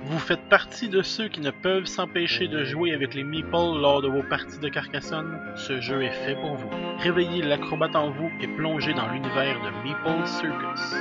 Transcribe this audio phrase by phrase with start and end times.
[0.00, 4.00] Vous faites partie de ceux qui ne peuvent s'empêcher de jouer avec les meeples lors
[4.00, 5.40] de vos parties de Carcassonne.
[5.56, 6.70] Ce jeu est fait pour vous.
[6.98, 10.94] Réveillez l'acrobate en vous et plongez dans l'univers de Meeple Circus.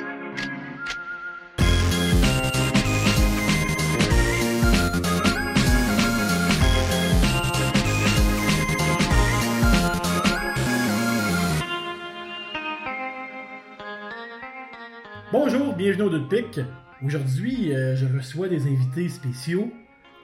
[15.32, 16.60] Bonjour, bienvenue au Deux de Pique.
[17.04, 19.72] Aujourd'hui, euh, je reçois des invités spéciaux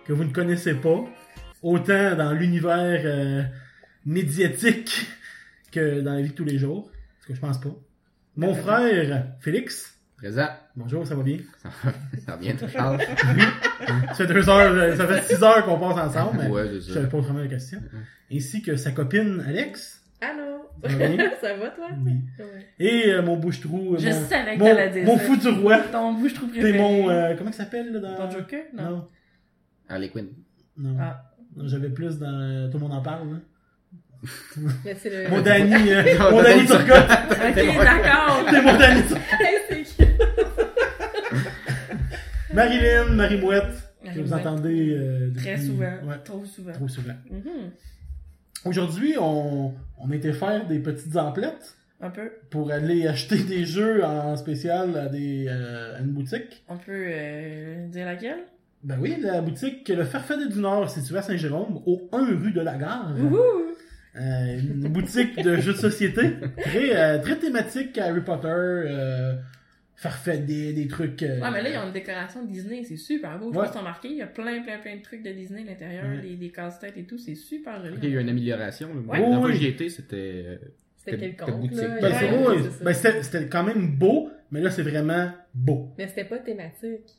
[0.06, 1.04] que vous ne connaissez pas,
[1.62, 3.44] autant dans l'univers euh,
[4.06, 5.08] médiatique
[5.72, 6.92] que dans la vie de tous les jours,
[7.22, 7.70] ce que je pense pas.
[8.36, 9.98] Mon frère Félix.
[10.18, 10.48] Présent.
[10.76, 11.38] Bonjour, ça va bien?
[11.62, 11.70] Ça,
[12.26, 13.00] ça vient de Charles.
[14.10, 16.74] Ça fait deux heures, euh, ça fait six heures qu'on passe ensemble, mais Ouais, c'est
[16.76, 16.94] je ça.
[16.96, 17.80] savais pas vraiment la question.
[18.32, 20.02] Ainsi que sa copine Alex.
[20.22, 20.53] Allô?
[20.84, 21.66] Ça va?
[21.66, 21.88] Ça toi?
[22.06, 22.12] Oui.
[22.40, 22.46] Ouais.
[22.80, 23.96] Et euh, mon bouche-trou.
[23.96, 25.24] euh, Je mon, savais que mon, t'allais dire mon ça.
[25.24, 25.80] fou du roi.
[25.92, 26.72] Ton bouche trop préféré.
[26.74, 27.10] T'es mon.
[27.10, 28.16] euh, comment il s'appelle là, dans.
[28.16, 28.64] Ton Joker?
[28.76, 28.84] Non.
[28.90, 29.08] Non.
[29.90, 30.28] Harley Quinn.
[30.78, 30.96] Non.
[31.00, 31.24] Ah.
[31.56, 32.70] Non, J'avais plus dans.
[32.72, 33.30] Tout le monde en parle.
[33.34, 33.38] Là.
[34.86, 35.30] Mais c'est le.
[35.30, 35.74] Mon Danny.
[35.92, 37.12] euh, mon Danny Turcotte.
[37.12, 38.46] Ok, d'accord.
[38.50, 39.24] T'es mon Danny Turcotte.
[42.54, 43.90] Marilyn, Marie-Mouette.
[44.04, 44.90] Que vous entendez.
[44.98, 45.86] euh, Très souvent.
[46.04, 46.72] Ouais, Trop souvent.
[46.74, 47.14] trop souvent.
[47.32, 47.72] Mhm.
[48.66, 52.32] Aujourd'hui, on, on était faire des petites emplettes Un peu.
[52.50, 56.64] pour aller acheter des jeux en spécial à, des, euh, à une boutique.
[56.70, 58.40] On peut euh, dire laquelle?
[58.84, 62.62] Ben oui, la boutique Le Farfadet du Nord, située à Saint-Jérôme, au 1 rue de
[62.62, 63.14] la Gare.
[63.18, 63.38] Wouhou!
[64.16, 69.34] Euh, une boutique de jeux de société très, euh, très thématique Harry Potter, euh,
[69.96, 71.22] Farfadet, des trucs.
[71.24, 73.52] euh, Ouais, mais là, ils ont une décoration Disney, c'est super beau.
[73.54, 73.68] Je Ouais.
[73.72, 76.36] t'as remarqué, il y a plein, plein, plein de trucs de Disney à l'intérieur, les,
[76.36, 77.98] des casse-têtes et tout, c'est super joli.
[78.02, 78.90] Il y a eu une amélioration.
[78.94, 79.02] là.
[79.02, 79.18] Ouais.
[79.20, 79.56] Fois Oui.
[79.58, 80.16] j'y étais, c'était.
[80.46, 80.58] euh,
[80.98, 81.72] C'était quelconque.
[81.74, 82.00] Ben.
[82.82, 85.94] Ben, c'était c'était quand même beau, mais là, c'est vraiment beau.
[85.98, 87.14] Mais c'était pas thématique.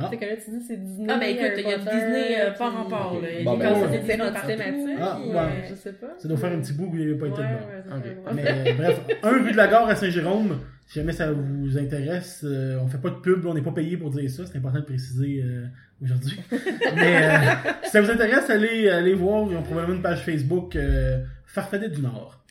[0.00, 0.08] Ah.
[0.10, 1.06] C'est que là, tu dis c'est Disney.
[1.12, 3.28] Ah, ben écoute, il y a Disney euh, par rapport, là.
[3.30, 3.86] Il y a Bon, des ben, ouais.
[3.86, 4.98] de C'est thématique.
[5.00, 5.38] Ah, puis, ben.
[5.38, 6.06] euh, je sais pas.
[6.18, 8.34] Ça doit faire un petit bout qu'il n'y a pas été Ouais, ouais, voir.
[8.34, 12.42] Mais euh, bref, 1 rue de la Gare à Saint-Jérôme, si jamais ça vous intéresse,
[12.44, 14.78] euh, on fait pas de pub, on n'est pas payé pour dire ça, c'est important
[14.80, 15.66] de préciser euh,
[16.02, 16.40] aujourd'hui.
[16.96, 17.38] Mais euh,
[17.84, 21.88] si ça vous intéresse, allez, allez voir, ils ont probablement une page Facebook euh, Farfadet
[21.90, 22.42] du Nord.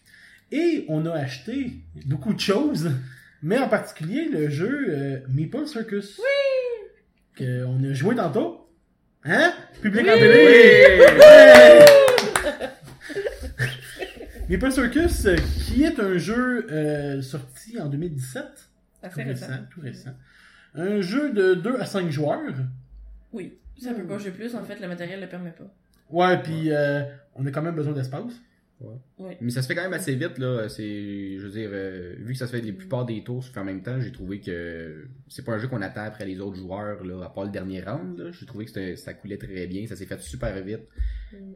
[0.51, 1.71] Et on a acheté
[2.05, 2.91] beaucoup de choses,
[3.44, 6.17] mais en particulier le jeu euh, Meeple Circus.
[6.19, 6.23] Oui!
[7.37, 8.67] Qu'on a joué tantôt.
[9.23, 9.53] Hein?
[9.81, 10.99] Public en télé!
[11.19, 11.85] Ouais!
[14.49, 18.43] Maple Circus, euh, qui est un jeu euh, sorti en 2017,
[19.03, 19.45] Assez tout récent.
[19.47, 20.09] récent, tout récent.
[20.73, 22.53] Un jeu de 2 à 5 joueurs.
[23.33, 23.57] Oui.
[23.81, 25.65] Ça peut pas jouer plus, en fait, le matériel le permet pas.
[26.09, 27.03] Ouais, puis euh,
[27.35, 28.33] on a quand même besoin d'espace.
[29.41, 30.69] Mais ça se fait quand même assez vite, là.
[30.69, 33.51] C'est, je veux dire, euh, vu que ça se fait les plupart des tours se
[33.51, 36.39] fait en même temps, j'ai trouvé que c'est pas un jeu qu'on attend après les
[36.39, 38.31] autres joueurs, là, à part le dernier round, là.
[38.31, 40.88] J'ai trouvé que ça coulait très bien, ça s'est fait super vite.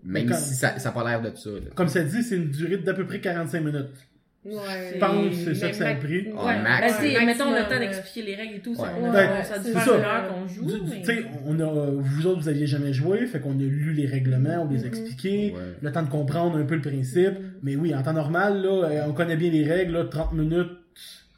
[0.03, 1.71] Mais Même si ça, ça a pas l'air de ça, là.
[1.75, 4.10] Comme ça dit, c'est une durée d'à peu près 45 minutes.
[4.43, 4.93] Ouais.
[4.95, 6.29] Je pense que c'est ça que ça a pris.
[6.35, 6.99] Ah, Ouais, max.
[6.99, 8.89] Ben, ouais, mettons le maximum, temps euh, d'expliquer les règles et tout, ça, Ouais.
[8.99, 10.99] on a, Ben, ça a dû faire qu'on joue, Du- mais...
[11.01, 14.07] Tu sais, on a, vous autres, vous aviez jamais joué, fait qu'on a lu les
[14.07, 14.87] règlements, on les a Mhm.
[14.87, 15.61] expliqués, Ouais.
[15.81, 17.33] le temps de comprendre un peu le principe.
[17.61, 20.71] Mais oui, en temps normal, là, euh, on connaît bien les règles, là, 30 minutes.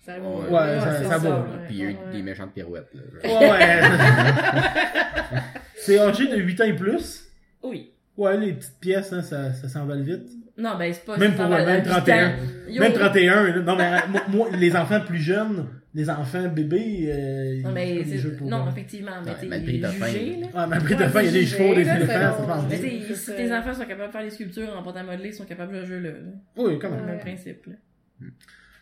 [0.06, 0.30] Ça va.
[0.30, 1.46] Ouais, ça- va, là.
[1.68, 1.98] Puis il y a eu ouais.
[2.14, 3.02] des méchantes pirouettes, là.
[3.30, 3.82] Ouais, ouais.
[5.76, 7.26] c'est âgé de 8 ans et plus?
[7.64, 7.92] Oui.
[8.18, 10.30] Ouais, les petites pièces, hein, ça, ça s'envole vite.
[10.58, 11.18] Non, ben, c'est pas...
[11.18, 12.30] Même pour le mal même du 31.
[12.30, 12.36] temps.
[12.70, 12.82] Yo.
[12.82, 13.44] Même 31.
[13.44, 13.60] là.
[13.62, 18.04] Non, mais euh, moi, moi, les enfants plus jeunes, les enfants bébés, euh, Non, mais
[18.06, 18.18] c'est...
[18.20, 20.48] jeux pour Non, effectivement, mais t'es malgré ta là.
[20.54, 23.16] Ah, mais après, de Ouais, fin, il y a des chevaux, des éléphants, c'est Mais
[23.16, 25.46] si tes enfants sont capables de faire des sculptures en pâte à modeler, ils sont
[25.46, 26.12] capables de jouer là.
[26.58, 27.74] Oui, quand C'est le même principe, là.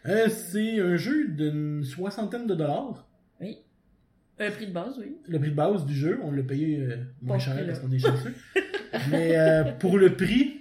[0.07, 3.07] Euh, c'est un jeu d'une soixantaine de dollars.
[3.39, 3.59] Oui.
[4.39, 5.15] Un prix de base, oui.
[5.27, 7.91] Le prix de base du jeu, on l'a payé euh, moins Pas cher parce qu'on
[7.91, 8.33] est chanceux.
[9.11, 10.60] mais euh, pour le prix,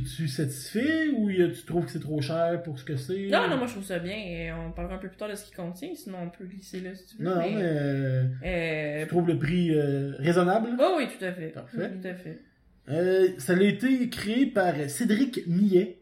[0.00, 3.26] t'es-tu satisfait ou y a- tu trouves que c'est trop cher pour ce que c'est?
[3.28, 4.16] Non, non, moi je trouve ça bien.
[4.16, 6.80] Et on parlera un peu plus tard de ce qu'il contient, sinon on peut glisser
[6.80, 7.24] là si tu veux.
[7.24, 9.02] Non, mais euh, Euh...
[9.02, 10.70] tu trouves le prix euh, raisonnable?
[10.80, 11.48] Oh oui, tout à fait.
[11.48, 11.90] Parfait.
[11.90, 12.40] Tout à fait.
[12.88, 15.98] Euh, ça a été créé par Cédric Millet.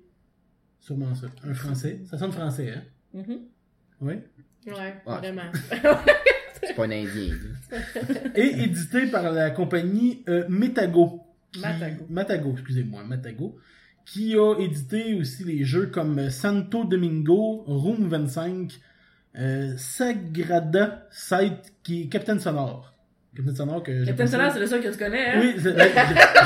[0.81, 1.27] Sûrement ça.
[1.45, 2.01] Un français.
[2.09, 2.83] Ça sonne français, hein?
[3.13, 3.39] Mhm.
[4.01, 4.15] Oui?
[4.67, 5.17] Ouais, Ouais.
[5.19, 5.43] vraiment.
[6.63, 7.35] C'est pas un indien.
[8.35, 11.21] Et édité par la compagnie euh, Metago.
[11.53, 12.07] qui- Matago.
[12.09, 13.59] Matago, excusez-moi, Matago.
[14.07, 18.73] Qui a édité aussi les jeux comme Santo Domingo, Room 25,
[19.39, 22.93] euh, Sagrada Site, qui est Captain Sonore.
[23.37, 25.41] Captain Sonore que Captain Solar, c'est le seul que tu connais, hein?
[25.41, 25.89] Oui, ben,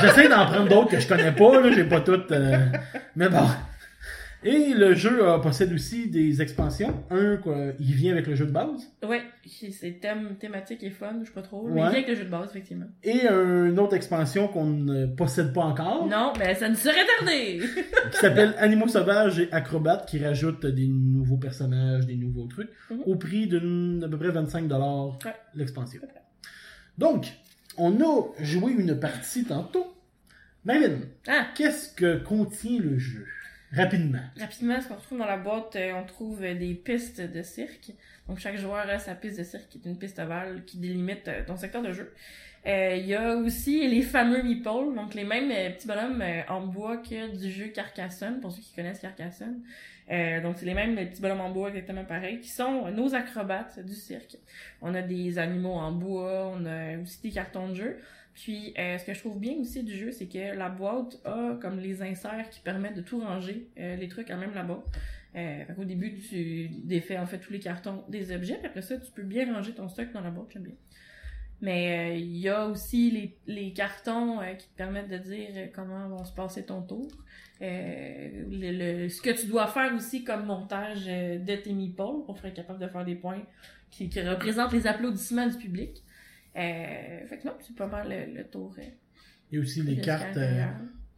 [0.01, 2.31] j'essaie d'en prendre d'autres que je connais pas, là, j'ai pas toutes.
[2.31, 2.57] euh,
[3.15, 3.47] mais bon.
[4.45, 7.03] Et le jeu euh, possède aussi des expansions.
[7.09, 8.83] Un, quoi, il vient avec le jeu de base.
[9.03, 11.67] Ouais, c'est thème, thématique et fun, je sais pas trop.
[11.67, 11.87] Mais Ouais.
[11.87, 12.85] il vient avec le jeu de base, effectivement.
[13.03, 16.07] Et une autre expansion qu'on ne possède pas encore.
[16.07, 17.59] Non, mais ça ne serait tardé!
[18.11, 23.01] qui s'appelle Animaux sauvages et acrobates qui rajoute des nouveaux personnages, des nouveaux trucs Mhm.
[23.07, 25.33] au prix d'une à peu près 25 dollars Ouais.
[25.55, 26.01] l'expansion.
[26.99, 27.25] Donc,
[27.77, 29.87] on a joué une partie tantôt.
[30.63, 33.25] Marilyn, Ah, qu'est-ce que contient le jeu?
[33.75, 34.19] Rapidement.
[34.39, 37.91] rapidement, ce qu'on retrouve dans la boîte, euh, on trouve euh, des pistes de cirque.
[38.27, 41.27] Donc chaque joueur a sa piste de cirque, qui est une piste ovale qui délimite
[41.27, 42.13] euh, ton secteur de jeu.
[42.67, 47.37] Il y a aussi les fameux meeples, donc les mêmes petits bonhommes en bois que
[47.37, 49.61] du jeu Carcassonne, pour ceux qui connaissent Carcassonne.
[50.41, 53.93] Donc c'est les mêmes petits bonhommes en bois exactement pareil, qui sont nos acrobates du
[53.93, 54.37] cirque.
[54.81, 57.97] On a des animaux en bois, on a aussi des cartons de jeu.
[58.35, 61.57] Puis euh, ce que je trouve bien aussi du jeu, c'est que la boîte a
[61.61, 64.85] comme les inserts qui permettent de tout ranger, euh, les trucs à même la boîte.
[65.35, 68.97] Euh, qu'au début, tu défais en fait tous les cartons des objets, puis après ça,
[68.97, 70.75] tu peux bien ranger ton stock dans la boîte, j'aime bien.
[71.61, 76.09] Mais euh, il y a aussi les, les cartons qui te permettent de dire comment
[76.09, 77.07] va se passer ton tour.
[77.61, 82.79] Le, ce que tu dois faire aussi comme montage de tes meeples pour être capable
[82.79, 83.41] de faire des points
[83.89, 86.03] qui, qui représentent les applaudissements du public.
[86.57, 88.73] Euh, fait que non, c'est pas mal le, le tour.
[88.79, 88.83] euh,
[89.51, 90.63] Il y a aussi les cartes euh,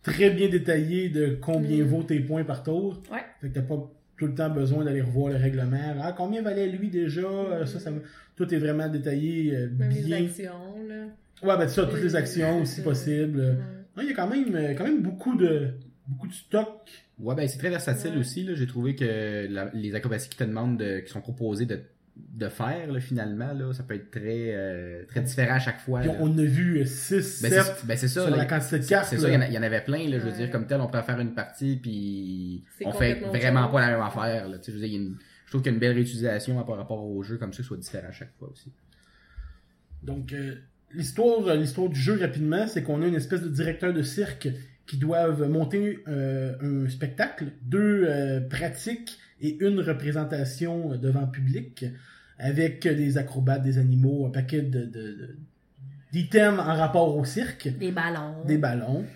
[0.04, 1.88] très bien détaillées de combien Mm.
[1.88, 3.02] vaut tes points par tour.
[3.12, 3.20] Ouais.
[3.42, 5.96] Fait que t'as pas tout le temps besoin d'aller revoir le règlement.
[6.02, 7.22] Ah, combien valait lui déjà?
[7.22, 8.00] Euh, Ça, ça va-
[8.36, 10.24] Tout est vraiment détaillé euh, Même les bien.
[10.26, 11.06] actions, là.
[11.44, 12.82] Ouais, ben ça, toutes les actions aussi.
[12.82, 13.26] Ouais.
[13.28, 15.70] Non, il y a quand même, quand même beaucoup de,
[16.08, 16.90] beaucoup de stock.
[17.20, 18.18] Ouais, ben c'est très versatile Ouais.
[18.18, 18.44] aussi.
[18.44, 18.54] Là.
[18.56, 21.80] J'ai trouvé que la- les acrobaties qui te demandent, de, qui sont proposées de,
[22.34, 26.04] de faire là, finalement, là, ça peut être très, euh, très différent à chaque fois.
[26.04, 26.14] Là.
[26.20, 28.22] on a vu 6, Ben, 7 c'est ben, c'est ça.
[28.22, 28.38] sur là.
[28.38, 29.08] la quantité de cartes.
[29.10, 30.38] c'est ça, il y, en y avait plein, là, je veux Ouais.
[30.38, 33.72] dire, comme tel, on pourrait faire une partie, puis on fait vraiment chose.
[33.74, 34.48] pas la même affaire.
[34.50, 34.58] Là.
[34.60, 35.80] Tu sais, Je, veux dire, il y a une- je trouve qu'il y a une
[35.80, 38.72] belle réutilisation par rapport au jeu, comme ça, soit différent à chaque fois aussi.
[40.04, 40.56] Donc, euh,
[40.94, 44.48] l'histoire, l'histoire du jeu, rapidement, c'est qu'on a une espèce de directeur de cirque
[44.86, 46.56] qui doivent monter euh,
[46.86, 51.86] un spectacle, deux euh, pratiques et une représentation devant public,
[52.40, 55.38] avec des acrobates, des animaux, un paquet de, de-
[56.12, 57.68] d'items en rapport au cirque.
[57.78, 58.44] Des ballons.
[58.46, 59.06] des ballons.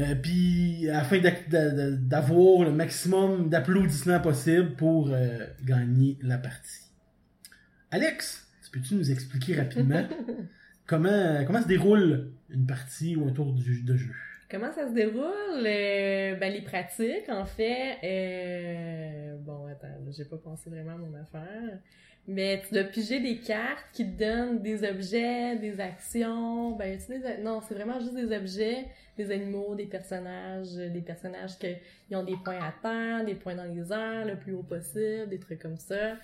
[0.00, 6.82] Euh, puis afin d'avoir le maximum d'applaudissements possible pour euh, gagner la partie.
[7.90, 10.06] Alex, tu peux-tu nous expliquer rapidement
[10.86, 14.12] comment comment se déroule une partie ou un tour du- de jeu?
[14.50, 15.66] Comment ça se déroule?
[15.66, 17.98] Euh, ben, les pratiques, en fait.
[18.02, 21.78] euh, Bon, attends, j'ai pas pensé vraiment à mon affaire.
[22.26, 26.72] Mais tu dois piger des cartes qui te donnent des objets, des actions.
[26.72, 26.98] Ben,
[27.42, 28.86] non, c'est vraiment juste des objets,
[29.16, 33.64] des animaux, des personnages, des personnages qui ont des points à terre, des points dans
[33.64, 36.16] les airs, le plus haut possible, des trucs comme ça.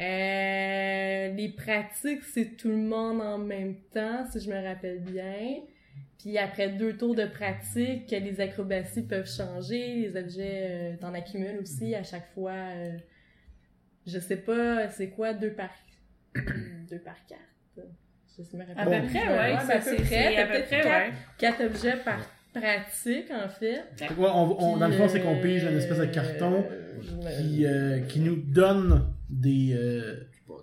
[0.00, 5.60] Euh, les pratiques, c'est tout le monde en même temps, si je me rappelle bien.
[6.18, 11.58] Puis après deux tours de pratique, les acrobaties peuvent changer, les objets euh, t'en accumules
[11.62, 12.52] aussi à chaque fois.
[12.52, 12.96] euh,
[14.06, 15.70] je sais pas, c'est quoi deux par
[16.90, 17.40] deux par carte.
[18.36, 19.58] Je me rappelle À peu près, ouais.
[19.66, 21.12] ça, c'est- près, à peu peut-être près, quatre- ouais.
[21.38, 22.18] Quatre objets par
[22.54, 23.82] pratique en fait.
[24.16, 26.64] Ouais, on- on- dans le fond, c'est qu'on pige une espèce de carton
[27.40, 29.72] qui, euh, qui nous donne des...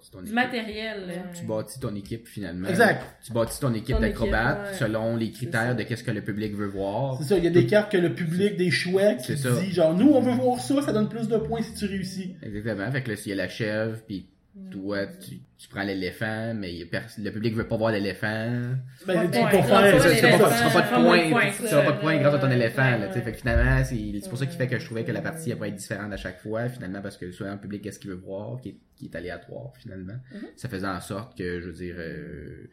[0.05, 0.35] euh, Tu bâtis ton Du équipe.
[0.35, 0.99] matériel.
[1.07, 1.13] là.
[1.13, 1.19] Ouais.
[1.39, 2.67] Tu bâtis ton équipe finalement.
[2.67, 3.03] Exact.
[3.25, 4.77] Tu bâtis ton équipe d'acrobates ouais.
[4.77, 7.17] selon les critères de qu'est-ce que le public veut voir.
[7.21, 9.51] C'est ça, il y a des cartes que le public, des choix qui C'est ça.
[9.59, 12.35] dit genre, nous, on veut voir ça, ça donne plus de points si tu réussis.
[12.43, 12.91] Exactement.
[12.91, 14.27] Fait que là, s'il y a la chèvre, puis
[14.71, 18.61] toi, tu, tu prends l'éléphant, mais il le public veut pas voir l'éléphant.
[19.05, 20.01] Ben, Ouais, tu faire...
[20.01, 22.83] c'est n'auras pas, de points, tu ça, feras pas de points grâce à ton éléphant.
[22.83, 23.19] ouais, là, tu sais.
[23.19, 23.25] ouais.
[23.25, 25.51] Fait que finalement, c'est c'est pour ça qui fait que je trouvais que la partie
[25.51, 28.11] elle peut être différente à chaque fois, finalement, parce que soit le public qu'est-ce qu'il
[28.11, 30.19] veut voir, qui est, qui est aléatoire, finalement.
[30.33, 30.47] Mhm.
[30.55, 32.69] Ça faisait en sorte que, je veux dire, euh,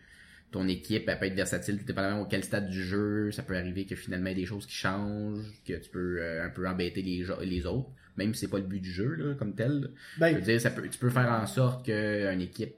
[0.52, 3.86] ton équipe, elle peut être versatile, tout dépendamment auquel stade du jeu, ça peut arriver
[3.86, 6.68] que finalement il y a des choses qui changent, que tu peux euh, un peu
[6.68, 9.90] embêter les, les autres, même si c'est pas le but du jeu, là, comme tel.
[10.16, 12.74] Je Ben, veux dire, ça peut, tu peux faire en sorte qu'une équipe,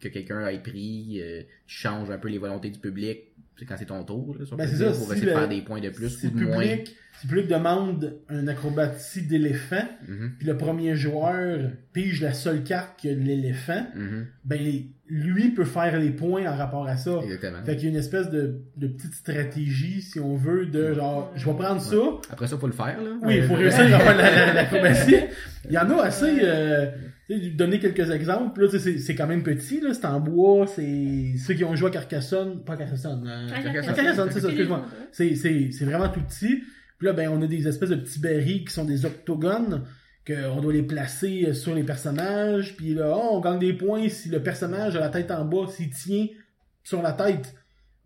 [0.00, 3.20] que quelqu'un ait pris, euh, change un peu les volontés du public,
[3.58, 5.80] c'est quand c'est ton tour, là, Ben, ça, pour si essayer de faire des points
[5.80, 6.60] de plus si ou de moins.
[6.60, 12.32] public, si le public demande un acrobatie d'éléphant, Mhm, puis le premier joueur pige la
[12.32, 14.60] seule carte qui a de l'éléphant, mhm, ben
[15.10, 17.20] lui peut faire les points en rapport à ça.
[17.22, 17.64] Exactement.
[17.64, 21.32] Fait qu'il y a une espèce de, de petite stratégie, si on veut, de genre,
[21.34, 21.96] je vais prendre ça.
[22.30, 23.10] Après ça, faut le faire, là.
[23.22, 25.16] Oui, il faut réussir à faire la- la- l'acrobatie.
[25.68, 26.38] Il y en a assez.
[26.42, 26.86] Euh,
[27.28, 28.60] tu sais, donner quelques exemples.
[28.62, 29.80] Là, tu sais, c'est, c'est quand même petit.
[29.80, 30.66] Là, c'est en bois.
[30.66, 33.26] C'est ceux qui ont joué à Carcassonne, pas Carcassonne.
[33.28, 33.94] euh, Carcassonne.
[33.94, 34.48] Carcassonne, c'est ça.
[34.48, 34.86] Excuse-moi.
[35.12, 36.62] C'est, c'est, c'est vraiment tout petit.
[36.98, 39.82] Puis là, ben, on a des espèces de petits berries qui sont des octogones,
[40.28, 42.76] qu'on doit les placer sur les personnages.
[42.76, 45.66] Puis là, oh, on gagne des points si le personnage a la tête en bas,
[45.70, 46.26] s'il tient
[46.84, 47.54] sur la tête.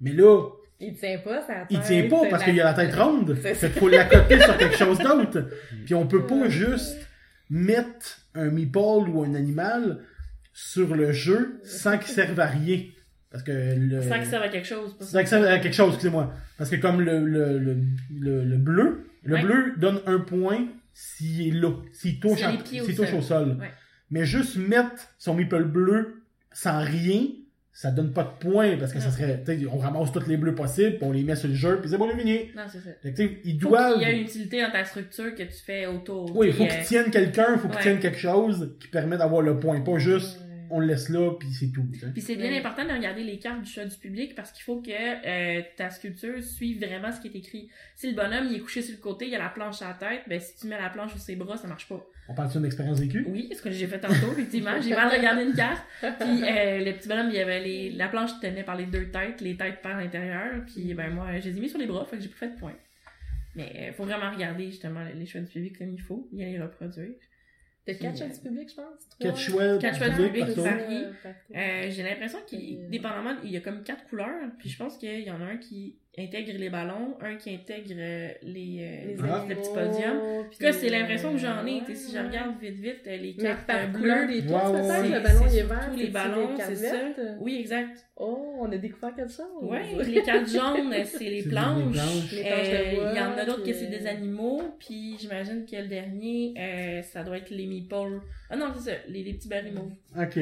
[0.00, 0.48] Mais là,
[0.80, 3.36] Il tient pas, ça il tient pas parce qu'il a la tête ronde.
[3.42, 5.48] C'est Fait qu'il faut l'accoter sur quelque chose d'autre.
[5.84, 6.50] Puis on peut pas Ouais.
[6.50, 6.96] juste
[7.50, 9.98] mettre un meeple ou un animal
[10.54, 12.80] sur le jeu sans qu'il serve à rien.
[13.30, 14.02] Parce que le...
[14.02, 14.94] Sans que ça serve à quelque chose.
[15.00, 16.32] sans qu'il serve à quelque chose, excusez-moi.
[16.58, 17.76] Parce que comme le, le, le,
[18.18, 19.42] le, le bleu, le Ouais.
[19.42, 23.18] bleu donne un point s'il est là, s'il touche, a les pieds au touche sol.
[23.18, 23.56] au sol.
[23.60, 23.70] Ouais.
[24.10, 26.22] Mais juste mettre son meeple bleu
[26.52, 27.28] sans rien,
[27.72, 30.98] ça donne pas de points parce que ça serait, on ramasse tous les bleus possibles,
[30.98, 32.50] puis on les met sur le jeu, puis c'est bon, c'est fini.
[32.54, 33.24] Non, c'est ça.
[33.44, 33.94] Ils doivent.
[33.94, 36.36] qu'il y ait une utilité dans ta structure que tu fais autour.
[36.36, 37.82] Oui, il faut euh, qu'ils tiennent quelqu'un, il faut qu'ils ouais.
[37.82, 39.80] tiennent quelque chose qui permet d'avoir le point.
[39.80, 40.38] Pas juste.
[40.72, 41.84] On le laisse là, puis c'est tout.
[42.12, 42.58] Puis c'est bien Ouais.
[42.58, 45.90] important de regarder les cartes du choix du public parce qu'il faut que euh, ta
[45.90, 47.68] sculpture suive vraiment ce qui est écrit.
[47.94, 49.94] Si le bonhomme il est couché sur le côté, il a la planche à la
[49.94, 52.04] tête, ben si tu mets la planche sur ses bras, ça marche pas.
[52.28, 53.24] On parle d'une expérience vécue?
[53.28, 54.80] Oui, ce que j'ai fait tantôt, effectivement.
[54.80, 55.84] J'ai mal regardé une carte.
[56.00, 57.90] Puis euh, le petit bonhomme, il y avait les...
[57.90, 60.64] la planche tenait par les deux têtes, les têtes par l'intérieur.
[60.66, 62.48] Puis ben moi, je les ai mis sur les bras, fait que j'ai pas fait
[62.54, 62.74] de point.
[63.54, 66.60] Mais euh, faut vraiment regarder justement les choix du public comme il faut, bien les
[66.62, 67.10] reproduire.
[67.84, 69.08] T'as quatre choix du public, je pense?
[69.18, 69.34] Quatre Trois?
[69.34, 70.56] choix Quatre du choix du public public.
[71.26, 71.32] Euh.
[71.56, 74.96] Euh, j'ai l'impression qu'il, Euh, dépendamment, il y a comme quatre couleurs, puis je pense
[74.98, 79.06] qu'il y en a un qui intègre les ballons, un qui intègre euh, les, euh,
[79.06, 79.44] Les Ah.
[79.48, 80.16] le petit animaux, podium.
[80.18, 83.66] En puis, c'est l'impression que j'en ai, si je regarde vite vite euh, les cartes
[83.66, 85.08] par couleur bleues, des pièces, Ouais.
[85.08, 85.82] Le ballon, est vert.
[85.84, 86.96] surtout les ballons, c'est ça.
[87.40, 88.06] Oui, exact.
[88.16, 89.46] Oh, on a découvert quelque chose.
[89.62, 91.96] Ouais, les cartes jaunes, c'est les planches.
[92.32, 95.88] Les Euh, Il y en a d'autres que c'est des animaux, puis j'imagine que le
[95.88, 98.20] dernier, euh, ça doit être les meeples.
[98.50, 99.90] Ah non, c'est ça, les, les petits animaux.
[100.14, 100.34] Ok.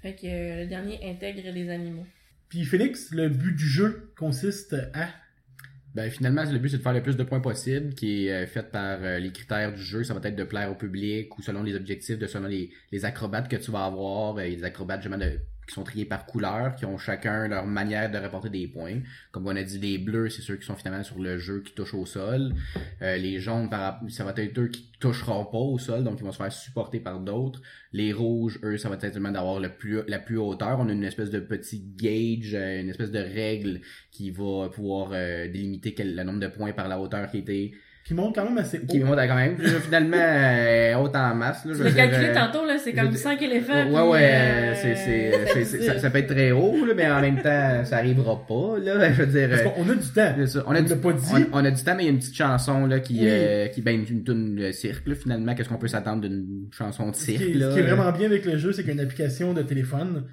[0.00, 2.06] Fait que euh, le dernier intègre les animaux.
[2.50, 5.08] Puis Félix, le but du jeu consiste à?
[5.94, 8.46] Ben finalement, le but c'est de faire le plus de points possible, qui est euh,
[8.46, 10.04] fait par euh, les critères du jeu.
[10.04, 13.04] Ça va être de plaire au public ou selon les objectifs, de selon les, les
[13.04, 14.36] acrobates que tu vas avoir.
[14.38, 15.38] Euh, des acrobates justement de,
[15.70, 19.00] qui sont triés par couleur, qui ont chacun leur manière de rapporter des points.
[19.30, 21.72] Comme on a dit, les bleus, c'est ceux qui sont finalement sur le jeu qui
[21.72, 22.52] touchent au sol.
[23.02, 23.70] Euh, les jaunes,
[24.08, 26.98] ça va être eux qui toucheront pas au sol, donc ils vont se faire supporter
[26.98, 27.62] par d'autres.
[27.92, 30.80] Les rouges, eux, ça va être simplement d'avoir plus, la plus hauteur.
[30.80, 35.46] On a une espèce de petit gauge, une espèce de règle qui va pouvoir euh,
[35.48, 37.72] délimiter le nombre de points par la hauteur qui était
[38.04, 38.86] qui monte quand même assez haut.
[38.88, 42.66] qui monte quand même finalement euh, haute en masse là, je l'ai calculé euh, tantôt,
[42.66, 43.88] là, c'est comme veux dire- 5 éléphants.
[43.88, 47.08] Ouais, ouais, euh, c'est, c'est, c'est, c'est- ça, ça peut être très haut, là, mais
[47.08, 49.12] en même temps, ça arrivera pas, là.
[49.12, 50.32] Je veux dire, Parce euh, qu'on a du temps.
[50.38, 50.64] c'est ça.
[50.66, 51.46] on, a du, pas dit.
[51.52, 53.26] on, on a du temps, mais il y a une petite chanson, là, qui, Oui.
[53.28, 54.24] euh, qui, ben, une,
[54.56, 55.54] de cirque, là, finalement.
[55.54, 57.70] Qu'est-ce qu'on peut s'attendre d'une chanson de Ce qui, cirque, est, là?
[57.70, 59.62] ce qui est vraiment bien avec le jeu, c'est qu'il y a une application de
[59.62, 60.24] téléphone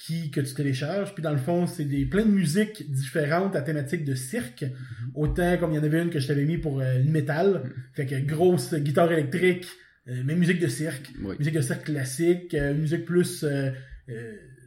[0.00, 1.14] qui, que tu télécharges.
[1.14, 4.62] Puis dans le fond, c'est des plein de musiques différentes à thématique de cirque.
[4.62, 5.10] Mm-hmm.
[5.14, 7.70] Autant comme il y en avait une que je t'avais mis pour euh, le métal.
[7.94, 9.66] Fait que grosse guitare électrique,
[10.08, 11.12] euh, mais musique de cirque.
[11.22, 11.36] Oui.
[11.38, 13.70] Musique de cirque classique, euh, musique plus euh,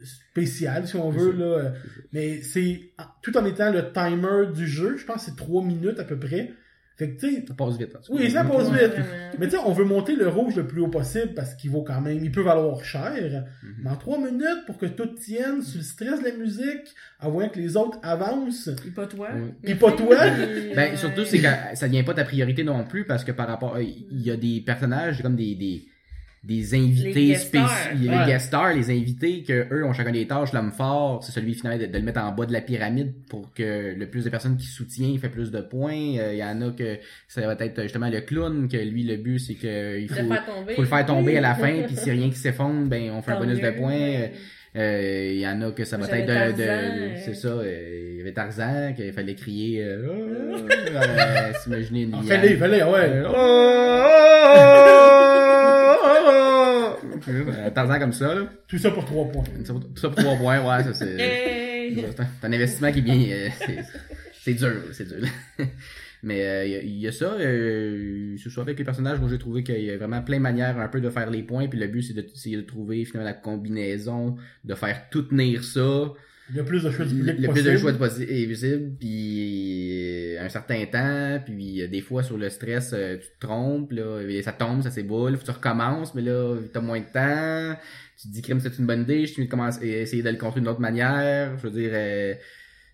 [0.04, 1.32] spéciale si on veut.
[1.32, 1.72] Là.
[2.12, 4.96] Mais c'est tout en étant le timer du jeu.
[4.96, 6.52] Je pense que c'est 3 minutes à peu près.
[6.96, 8.22] Fait que tu sais, Ça passe vite, en tout cas.
[8.22, 8.92] oui, ça passe vite.
[9.40, 11.82] Mais tu sais, on veut monter le rouge le plus haut possible parce qu'il vaut
[11.82, 13.44] quand même, il peut valoir cher.
[13.64, 13.74] Mhm.
[13.82, 17.30] Mais en trois minutes, pour que tout tienne sur le stress de la musique, en
[17.30, 19.28] voyant que les autres avancent, Puis pas toi.
[19.34, 19.50] Oui.
[19.64, 20.16] pis pas toi,
[20.76, 23.78] Ben, surtout, c'est que ça devient pas ta priorité non plus, parce que par rapport,
[23.80, 25.86] il y a des personnages, comme des, des,
[26.44, 27.68] des invités Les guest stars.
[27.70, 28.18] spéciaux, Ouais.
[28.18, 30.52] les guest stars, les invités, que eux ont chacun des tâches.
[30.52, 33.52] L'homme fort, c'est celui finalement de, de le mettre en bas de la pyramide pour
[33.54, 36.18] que le plus de personnes qui soutient fait plus de points.
[36.18, 36.98] Euh, Il y en a que
[37.28, 40.44] ça va être justement le clown, que lui, le but, c'est que il faut, faire
[40.46, 40.74] tomber.
[40.74, 43.10] faut le faire tomber à la fin, puis s'il y a rien qui s'effondre, ben,
[43.12, 44.28] on fait un bonus de points.
[44.76, 48.18] Euh, Il y en a que ça va être de, de- c'est ça, euh, il
[48.18, 50.08] y avait Tarzan, qu'il fallait crier, euh,
[50.56, 53.22] Oh euh, s'imaginer une fallait, fallait, ouais.
[57.28, 58.52] Euh, euh, Tarzan comme ça, là.
[58.68, 59.44] Tout ça pour trois points.
[59.64, 62.04] Ça, tout ça pour trois points, ouais, ça c'est, Hey!
[62.40, 63.48] c'est un, investissement qui est bien, euh,
[64.42, 65.26] c'est, dur, c'est dur.
[66.22, 69.20] Mais euh, il y a- il y, a ça, euh, ce soit avec les personnages,
[69.20, 71.42] moi j'ai trouvé qu'il y a vraiment plein de manières un peu de faire les
[71.42, 75.22] points, puis le but c'est de, c'est de trouver finalement la combinaison, de faire tout
[75.22, 76.12] tenir ça,
[76.50, 77.72] Il y a plus de choix du le, public le plus possible.
[77.72, 82.36] de choix de possi- est visible, puis euh, un certain temps, puis des fois sur
[82.36, 86.22] le stress, euh, tu te trompes, là, et ça tombe, ça s'éboule, tu recommences, mais
[86.22, 87.80] là, t'as moins de temps,
[88.20, 90.36] tu te dis, crime, c'est une bonne idée, je suis de commencer, essayer de le
[90.36, 92.34] contrer d'une autre manière, je veux dire, euh,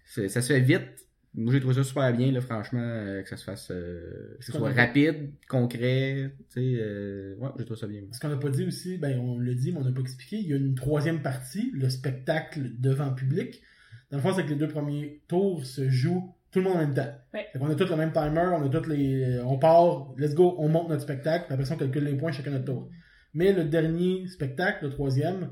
[0.04, 1.06] ça se fait vite.
[1.34, 4.44] Moi, j'ai trouvé ça super bien, là, franchement, euh, que ça se fasse, euh, que
[4.44, 8.02] ce soit rapide, concret, tu sais, euh, ouais, j'ai trouvé ça bien.
[8.10, 10.36] Ce qu'on n'a pas dit aussi, ben on l'a dit, mais on n'a pas expliqué,
[10.38, 13.62] il y a une troisième partie, le spectacle devant public.
[14.10, 16.80] Dans le fond, c'est que les deux premiers tours se jouent tout le monde en
[16.80, 17.14] même temps.
[17.32, 17.46] Ouais.
[17.52, 20.56] Fait qu'on a tous le même timer, on a tous les, on part, let's go,
[20.58, 22.90] on monte notre spectacle, puis après ça, on calcule les points chacun notre tour.
[23.34, 25.50] Mais le dernier spectacle, le troisième,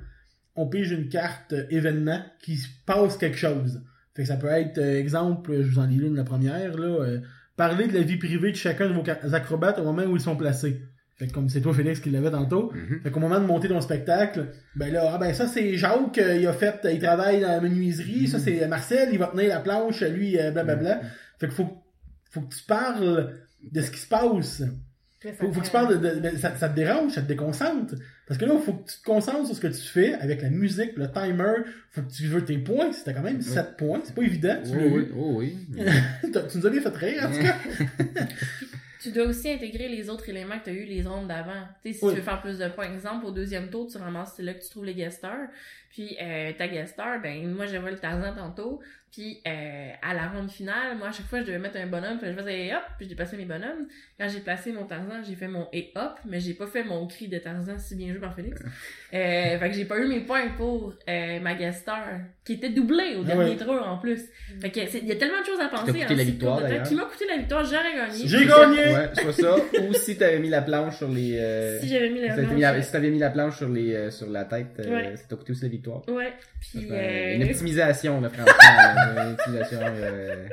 [0.56, 3.82] on pige une carte euh, événement qui se passe quelque chose.
[4.19, 7.05] Fait que ça peut être, euh, exemple, je vous en lis l'une la première, là,
[7.05, 7.21] euh,
[7.57, 10.35] parler de la vie privée de chacun de vos acrobates au moment où ils sont
[10.35, 10.83] placés.
[11.15, 12.73] Fait que comme c'est toi, Félix, qui l'avait tantôt.
[12.75, 13.01] Mhm.
[13.05, 16.37] Fait qu'au moment de monter ton spectacle, ben là, ah ben ça c'est Jacques, euh,
[16.37, 19.61] il a fait, il travaille dans la menuiserie, ça c'est Marcel, il va tenir la
[19.61, 21.01] planche, lui, euh, blablabla.
[21.39, 21.81] Fait que faut,
[22.29, 23.35] faut que tu parles
[23.71, 24.65] de ce qui se passe.
[25.21, 27.95] Faut, faut que tu parles de, de- ça, ça te dérange, ça te déconcentre?
[28.27, 30.49] Parce que là, faut que tu te concentres sur ce que tu fais avec la
[30.51, 34.15] musique, le timer, faut que tu veux tes points, c'était quand même 7 points, c'est
[34.15, 35.13] pas évident, tu Oh oui, vu.
[35.17, 35.57] oh oui.
[36.23, 37.57] Tu nous as bien fait rire, en tout cas.
[39.01, 41.69] Tu dois aussi intégrer les autres éléments que tu as eu les rondes d'avant.
[41.85, 42.13] Tu sais, si Oui.
[42.15, 44.61] tu veux faire plus de points, exemple, au deuxième tour, tu ramasses, c'est là que
[44.63, 45.47] tu trouves les guest stars.
[45.90, 48.80] Puis euh, ta guest star, ben moi j'avais le Tarzan tantôt.
[49.11, 52.18] Puis euh, à la ronde finale, moi à chaque fois je devais mettre un bonhomme,
[52.18, 53.87] puis je faisais hop, puis j'ai placé mes bonhommes.
[54.21, 57.07] Quand j'ai placé mon Tarzan, j'ai fait mon et hop, mais j'ai pas fait mon
[57.07, 58.61] cri de Tarzan si bien joué par Félix.
[59.14, 62.04] Euh, fait que j'ai pas eu mes points pour euh, ma guest star,
[62.45, 63.57] qui était doublée au Ah dernier ouais.
[63.57, 64.21] tour en plus.
[64.61, 65.92] Fait que il y a tellement de choses à penser.
[65.92, 66.87] coûté en la six victoire, d'ailleurs?
[66.87, 68.26] Qui m'a coûté la victoire, j'aurais gagné.
[68.26, 68.95] J'ai gagné!
[68.95, 71.38] Ouais, soit ça, ou si t'avais mis la planche sur les...
[71.38, 73.95] euh, Si j'avais mis la mis, planche, la, si t'avais mis la planche sur, les,
[73.95, 75.16] euh, sur la tête, Ouais.
[75.16, 75.77] ça t'a coûté aussi la victoire.
[76.08, 79.23] Ouais, puis euh, Une optimisation, là, franchement.
[79.26, 80.47] une optimisation, euh,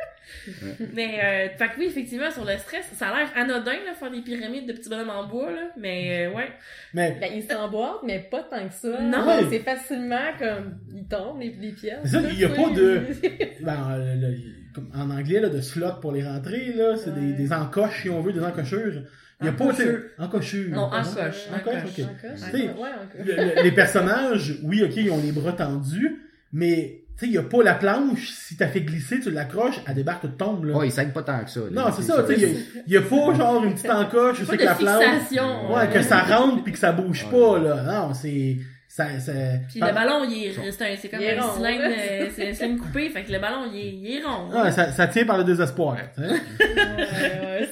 [0.94, 4.12] mais euh, fait que oui, effectivement, sur le stress, ça a l'air anodin, là, faire
[4.12, 6.50] des pyramides de petits bonhommes en bois, là, mais euh, ouais.
[6.94, 9.02] Mais Ben, ils s'emboîtent, mais pas tant que ça.
[9.02, 9.28] Non.
[9.28, 9.46] Ouais.
[9.50, 12.00] C'est facilement comme, ils tombent, les, les pièces.
[12.04, 13.02] C'est ça, il y a pas de-
[13.62, 14.38] ben, le- le-
[14.76, 17.34] comme en anglais, là, de slot pour les rentrées, là, c'est des, Ouais.
[17.34, 19.04] des encoches, si on veut, des encochures.
[19.42, 20.02] Il y a pas, tu sais, Encochures.
[20.20, 20.76] encochures.
[20.76, 21.84] Non, encoche, Encoche, encoche.
[22.00, 22.06] ok.
[22.06, 23.26] Encoche, Tu sais, ouais, encoche.
[23.26, 26.22] Le- le- les personnages, oui, ok, ils ont les bras tendus,
[26.54, 29.82] mais, tu sais, il y a pas la planche, si t'as fait glisser, tu l'accroches,
[29.88, 30.76] elle débarque, tu tombes, là.
[30.78, 31.60] Ouais, il saigne pas tant que ça.
[31.62, 31.66] là.
[31.72, 32.56] non, c'est ça, tu sais,
[32.88, 35.38] il y a- pas, genre, une petite encoche, je Pas sais que la planche, ouais,
[35.40, 37.32] euh, que ça rentre puis que ça bouge Ouais.
[37.32, 37.84] pas, là.
[37.84, 38.58] Non, c'est,
[38.96, 39.34] ça, ça,
[39.70, 42.54] Puis Ah, le ballon, il est, c'est un- c'est comme un cylindre, euh, c'est un
[42.54, 44.50] cylindre coupé, fait que le ballon, il est, il est rond.
[44.54, 45.98] ah, ça, ça tient par le désespoir.
[46.18, 47.68] Ouais,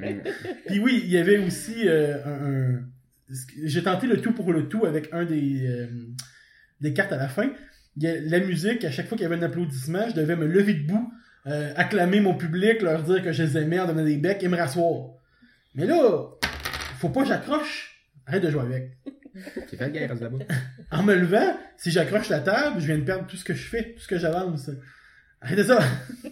[0.00, 0.22] ouais.
[0.66, 2.80] Puis oui, il y avait aussi euh, un, un-
[3.64, 5.86] J'ai tenté le tout pour le tout avec un des, euh,
[6.80, 7.50] des cartes à la fin.
[7.96, 10.36] Il y a la musique, à chaque fois qu'il y avait un applaudissement, je devais
[10.36, 11.12] me lever debout,
[11.46, 14.48] euh, acclamer mon public, leur dire que je les aimais en donnant des becs et
[14.48, 15.10] me rasseoir.
[15.74, 16.24] Mais là,
[16.98, 17.90] faut pas que j'accroche.
[18.26, 18.92] Arrête de jouer avec.
[19.70, 20.44] J'ai fait le guerre là-bas.
[20.90, 23.66] En me levant, si j'accroche la table, je viens de perdre tout ce que je
[23.66, 24.70] fais, tout ce que j'avance.
[25.40, 25.80] Arrêtez ça!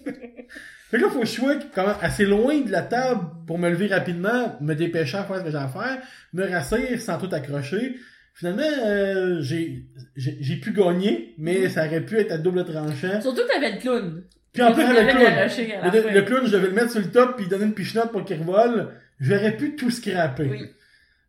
[0.91, 3.59] fait que là, faut que je sois quand même assez loin de la table pour
[3.59, 5.99] me lever rapidement, me dépêcher à faire ce que j'ai à faire,
[6.33, 7.97] me rasseoir sans tout accrocher.
[8.35, 9.87] Finalement, euh, j'ai,
[10.17, 13.21] j'ai, j'ai pu gagner, mais ça aurait pu être à double tranchant.
[13.21, 14.23] Surtout que t'avais le clown.
[14.53, 16.15] Puis en plus, avec le clown.
[16.15, 18.39] le clown, je devais le mettre sur le top puis donner une pichenote pour qu'il
[18.39, 18.89] revole.
[19.21, 20.49] J'aurais pu tout scraper.
[20.51, 20.71] Oui.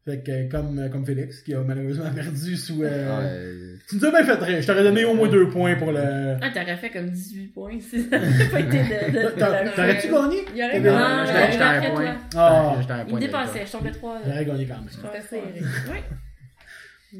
[0.04, 2.82] Fait que, euh, comme, euh, comme Félix, qui a malheureusement perdu sous...
[2.84, 4.62] euh, Ah, tu nous as bien fait rire.
[4.62, 6.00] Je t'aurais donné au moins deux points pour le.
[6.42, 8.18] Ah, t'aurais fait comme 18 points si ça
[8.52, 9.40] pas été de,
[9.76, 10.38] T'aurais-tu gagné?
[10.54, 10.98] Il y aurait gagné.
[10.98, 12.18] Non, j'étais- j'aurais j'étais à un point.
[12.36, 14.22] Ah, J'étais à un Il point dépassait, je tombais 3.
[14.26, 15.22] j'aurais gagné quand même.
[15.30, 15.62] Serré.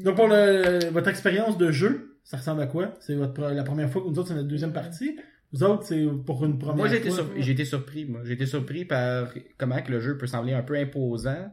[0.02, 2.94] Donc pour le, votre expérience de jeu, ça ressemble à quoi?
[3.00, 5.16] C'est votre, la première fois que nous autres, c'est notre deuxième partie.
[5.52, 7.18] Vous autres, c'est pour une première Moi, j'ai été, fois.
[7.18, 8.22] sur- j'ai été surpris, moi.
[8.24, 11.52] J'ai été surpris par comment que le jeu peut sembler un peu imposant,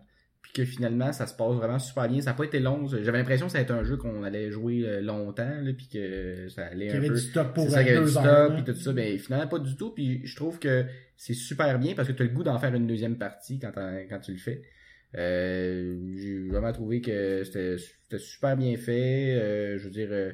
[0.51, 2.21] puis que finalement, ça se passe vraiment super bien.
[2.21, 2.88] Ça n'a pas été long.
[2.88, 5.88] J'avais l'impression que ça allait être un jeu qu'on allait jouer euh, longtemps, là, puis
[5.88, 7.13] que ça allait Qu'il y un avait peu...
[7.13, 8.49] du stock pour ça, y avait deux du stock, hein.
[8.55, 8.91] puis tout ça.
[8.93, 9.91] Ben, finalement, pas du tout.
[9.91, 10.85] Puis je trouve que
[11.17, 14.19] c'est super bien parce que tu as le goût d'en faire une deuxième partie quand,
[14.21, 14.63] tu le fais.
[15.15, 19.35] Euh, j'ai vraiment trouvé que c'était super bien fait.
[19.39, 20.31] Euh, je veux dire, euh,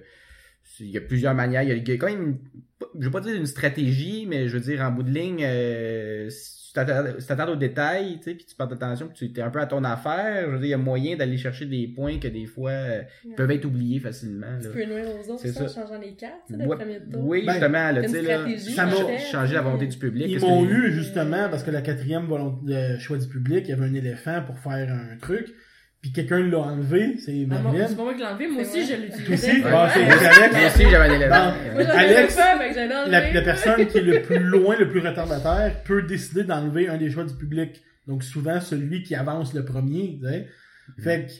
[0.79, 1.63] il y a plusieurs manières.
[1.63, 2.39] Il y a, il quand même, une-
[2.99, 5.43] je veux pas dire une stratégie, mais je veux dire, en bout de ligne,
[6.75, 9.65] t'attardes aux détails, tu sais, puis tu portes attention, puis tu es un peu à
[9.65, 12.45] ton affaire, je veux dire, il y a moyen d'aller chercher des points que des
[12.45, 13.01] fois euh,
[13.37, 14.47] peuvent être oubliés facilement.
[14.47, 14.59] là.
[14.61, 15.81] Tu peux nuire aux autres C'est ça, en ça.
[15.81, 16.75] changeant les cartes, tu sais, le Ouais.
[16.75, 17.23] premier tour.
[17.25, 20.27] Oui, Ben, justement, là, tu sais, là, ça m'a- changer la volonté du public.
[20.29, 23.69] Ils m'ont que- eu justement parce que la quatrième volonté, le choix du public, il
[23.69, 25.47] y avait un éléphant pour faire un truc,
[26.05, 27.87] puis quelqu'un l'a enlevé, c'est Ah, Marilyn.
[27.87, 29.33] C'est pas moi qui l'ai enlevé, moi aussi je Toi l'utilisais.
[29.33, 29.61] aussi?
[29.63, 29.65] C'est
[30.27, 30.55] Alex.
[30.55, 31.53] Moi aussi, j'avais un élément.
[31.95, 32.37] Alex,
[33.07, 36.97] la, la personne qui est le plus loin, le plus retardataire, peut décider d'enlever un
[36.97, 37.81] des choix du public.
[38.05, 40.47] Donc souvent celui qui avance le premier, tu sais.
[40.99, 41.31] Fait que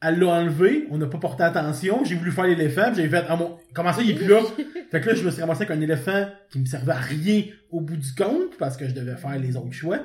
[0.00, 3.34] elle l'a enlevé, on n'a pas porté attention, j'ai voulu faire l'éléphant, j'ai fait ah
[3.34, 4.40] mon comment ça il est plus là?
[4.92, 7.42] fait que là je me suis ramassé avec un éléphant qui me servait à rien
[7.70, 9.98] au bout du compte parce que je devais faire les autres choix.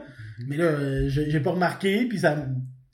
[0.47, 2.35] Mais là euh, j'ai j'ai pas remarqué puis ça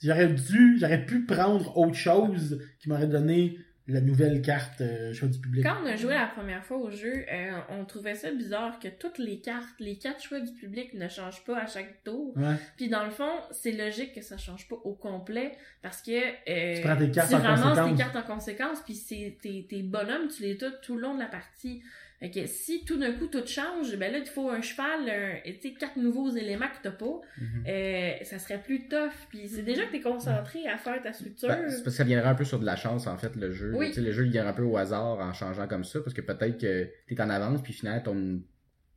[0.04, 3.58] j'aurais dû j'aurais pu prendre autre chose qui m'aurait donné
[3.90, 5.64] la nouvelle carte euh, choix du public.
[5.64, 8.90] Quand on a joué la première fois au jeu, euh, on trouvait ça bizarre que
[8.90, 12.36] toutes les cartes, les quatre choix du public ne changent pas à chaque tour.
[12.36, 12.56] Ouais.
[12.76, 16.76] Puis dans le fond, c'est logique que ça change pas au complet parce que euh,
[16.76, 17.92] Tu prends tes cartes tu en ramasses conséquence.
[17.92, 21.14] tes cartes en conséquence, puis c'est tes, tes bonhommes, tu les as tout le long
[21.16, 21.82] de la partie.
[22.20, 25.36] Fait que si tout d'un coup tout change, ben là il faut un cheval, un,
[25.52, 27.64] tu sais quatre nouveaux éléments que t'as pas, Mhm.
[27.68, 29.12] euh, ça serait plus tough.
[29.30, 31.48] Puis c'est déjà que t'es concentré à faire ta structure.
[31.50, 33.52] Ben, c'est parce que ça viendrait un peu sur de la chance, en fait, le
[33.52, 33.72] jeu.
[33.76, 33.94] Oui.
[33.96, 36.58] Le jeu, il vient un peu au hasard en changeant comme ça, parce que peut-être
[36.60, 38.42] que t'es en avance, puis finalement, ton,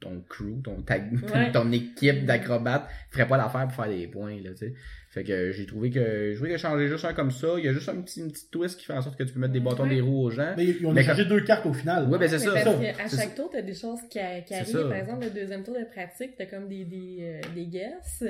[0.00, 0.96] ton crew, ton, ta-
[1.34, 1.52] Ouais.
[1.52, 4.74] ton équipe d'acrobates ferait pas l'affaire pour faire des points, là, tu sais.
[5.12, 7.48] Fait que j'ai trouvé que, je voulais changer juste un comme ça.
[7.58, 9.32] Il y a juste un petit, une petite twist qui fait en sorte que tu
[9.32, 9.88] peux mettre des bâtons Ouais.
[9.96, 10.54] des roues aux gens.
[10.56, 12.08] Mais on a Mais changé deux cartes au final.
[12.08, 12.52] Ouais, ben c'est ça.
[12.52, 12.72] parce ça.
[12.80, 14.46] qu'à C'est chaque tour, t'as des choses qui, arrivent.
[14.66, 14.82] ça.
[14.84, 18.22] Par exemple, le deuxième tour de pratique, t'as comme des, des, euh, des guesses.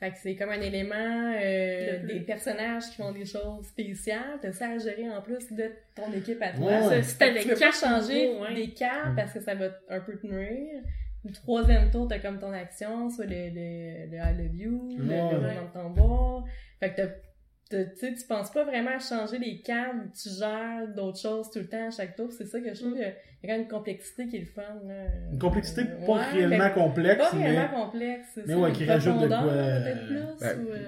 [0.00, 4.38] Fait que c'est comme un élément, euh, des personnages qui font des choses spéciales.
[4.40, 6.64] T'as ça à gérer en plus de ton équipe à toi.
[6.88, 9.16] Ouais, Ça, si t'avais quatre changer des cartes Mm.
[9.16, 10.80] parce que ça va un peu te nuire.
[11.24, 15.04] Le troisième tour, t'as comme ton action, soit le, le, le I love you, le,
[15.08, 15.32] Ouais.
[15.64, 16.44] le tambour.
[16.80, 17.08] Fait que t'as,
[17.70, 21.66] t'as- tu penses pas vraiment à changer les cartes, tu gères d'autres choses tout le
[21.68, 22.30] temps à chaque tour.
[22.30, 24.26] C'est ça que je trouve, il y a il y a quand même une complexité
[24.26, 25.04] qui est le fun, là.
[25.30, 28.38] Une complexité Euh, pas ouais, réellement mais complexe, Pas mais réellement complexe.
[28.46, 30.78] mais ouais, qui rajoute de quoi, euh, plus, ben, ou, euh,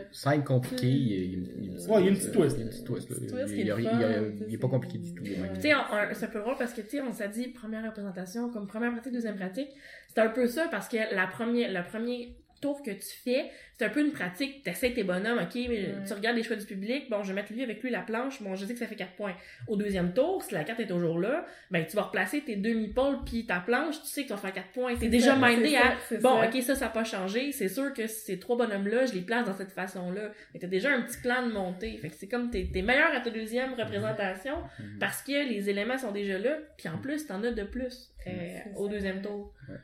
[0.83, 2.57] il y a, il y a une petite- Ouais, il y a une petite twist.
[2.57, 4.05] Il y a une petite twist, Il qui y a est rien- fun, il y
[4.05, 5.22] a- tu sais, il est pas compliqué du tout.
[5.22, 5.53] même.
[5.57, 5.72] Tu sais,
[6.14, 8.92] c'est un peu drôle parce que, tu sais, on s'est dit première représentation, comme première
[8.92, 9.68] pratique, deuxième pratique.
[10.16, 13.85] C'est un peu ça parce que la première, le premier tour que tu fais, c'est
[13.85, 14.62] un peu une pratique.
[14.62, 17.11] T'essaies tes bonhommes, ok, mais tu regardes les choix du public.
[17.11, 18.40] Bon, je vais mettre lui avec lui la planche.
[18.42, 19.35] Bon, je sais que ça fait 4 points.
[19.68, 22.72] Au deuxième tour, si la carte est toujours là, ben, tu vas replacer tes deux
[22.72, 24.00] meeples puis ta planche.
[24.00, 24.94] Tu sais que tu vas faire 4 points.
[24.94, 26.48] T'es C'est déjà mindé à, ça, bon, ça.
[26.48, 27.52] ok, ça, ça n'a pas changé.
[27.52, 30.31] C'est sûr que ces trois bonhommes-là, je les place dans cette façon-là.
[30.55, 31.98] Mais t'as déjà un petit plan de montée.
[31.98, 34.55] Fait que c'est comme t'es, t'es meilleur à ta deuxième représentation
[34.98, 38.59] parce que les éléments sont déjà là, puis en plus, t'en as de plus euh,
[38.76, 38.92] au ça.
[38.94, 39.52] deuxième tour.
[39.68, 39.76] Ouais.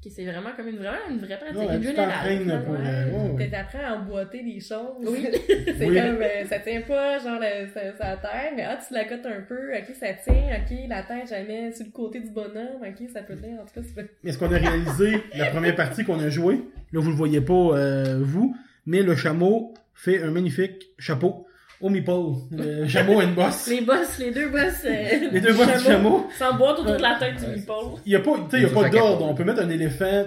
[0.00, 2.78] C'est vraiment comme une, vraiment une vraie pratique, Ouais, une tu t'entraînes pour, Ouais.
[2.86, 3.36] euh, ouais, ouais.
[3.36, 5.04] Peut-être après à emboîter des choses.
[5.06, 5.26] Oui.
[5.46, 5.94] c'est Oui.
[5.96, 9.26] comme, euh, ça tient pas, genre, le- ça, ça terre, mais ah, tu la cotes
[9.26, 13.08] un peu, ok, ça tient, ok, la terre jamais sur le côté du bonhomme, ok,
[13.12, 16.04] ça peut tenir, en tout cas, c'est Mais ce qu'on a réalisé, la première partie
[16.04, 16.60] qu'on a jouée,
[16.92, 18.56] là vous le voyez pas euh, vous,
[18.86, 21.44] mais le chameau fait un magnifique chapeau
[21.80, 22.10] au meeple.
[22.50, 23.68] Le chameau a une bosse.
[23.68, 26.26] Les boss, les deux boss, euh, Les deux bosses du chameau.
[26.38, 27.72] s'emboîtent autour de la tête Ouais, du meeple.
[28.06, 29.24] Il y a pas, tu sais, il y a Sur pas d'ordre.
[29.28, 30.24] On peut mettre un éléphant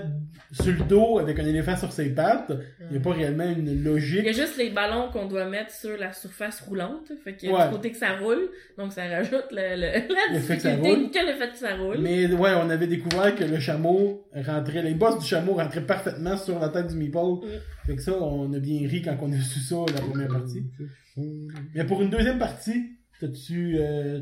[0.54, 2.52] sur le dos avec un éléphant sur ses pattes.
[2.90, 4.28] Il y a pas réellement une Il y a logique.
[4.34, 7.10] juste les ballons qu'on doit mettre sur la surface roulante.
[7.24, 7.66] Fait qu'il y a Ouais.
[7.68, 8.50] du côté que ça roule.
[8.78, 11.12] Donc ça rajoute le, le, la Le fait que ça difficulté roule.
[11.12, 11.98] que le fait que ça roule.
[12.00, 16.36] Mais ouais, on avait découvert que le chameau rentrait, les bosses du chameau rentraient parfaitement
[16.36, 17.18] sur la tête du meeple.
[17.88, 20.64] Fait que ça, on a bien ri quand on a su ça la première partie.
[21.18, 24.22] Mais pour une deuxième partie, t'as-tu, euh,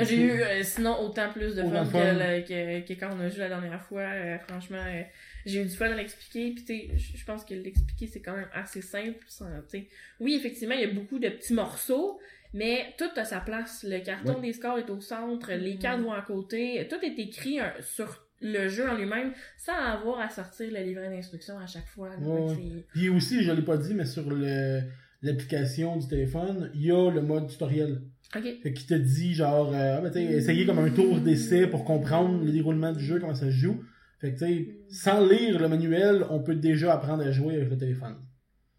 [0.00, 2.00] J'ai eu euh, sinon autant plus de Autant fun.
[2.00, 2.40] Que,
[2.82, 4.02] que, que quand on a joué la dernière fois.
[4.02, 5.02] Euh, franchement, euh,
[5.46, 6.52] j'ai eu du fun à l'expliquer.
[6.54, 9.24] Puis tu sais, je pense que l'expliquer c'est quand même assez simple.
[9.28, 9.88] sans- tu sais.
[10.20, 12.18] Oui, effectivement, il y a beaucoup de petits morceaux,
[12.52, 13.84] mais tout a sa place.
[13.88, 14.40] Le carton Ouais.
[14.48, 15.78] des scores est au centre, les Mhm.
[15.78, 16.86] cartes vont à côté.
[16.90, 21.08] Tout est écrit euh, sur le jeu en lui-même sans avoir à sortir le livret
[21.08, 22.10] d'instructions à chaque fois.
[22.20, 22.54] Ouais.
[22.54, 24.82] C'est- Puis aussi, je l'ai pas dit, mais sur le,
[25.22, 28.02] l'application du téléphone, il y a le mode tutoriel.
[28.32, 32.44] Fait qui te dit genre, euh, ah, ben, essayez comme un tour d'essai pour comprendre
[32.44, 33.82] le déroulement du jeu, comment ça se joue.
[34.20, 37.70] Fait que tu sais, sans lire le manuel, on peut déjà apprendre à jouer avec
[37.70, 38.16] le téléphone.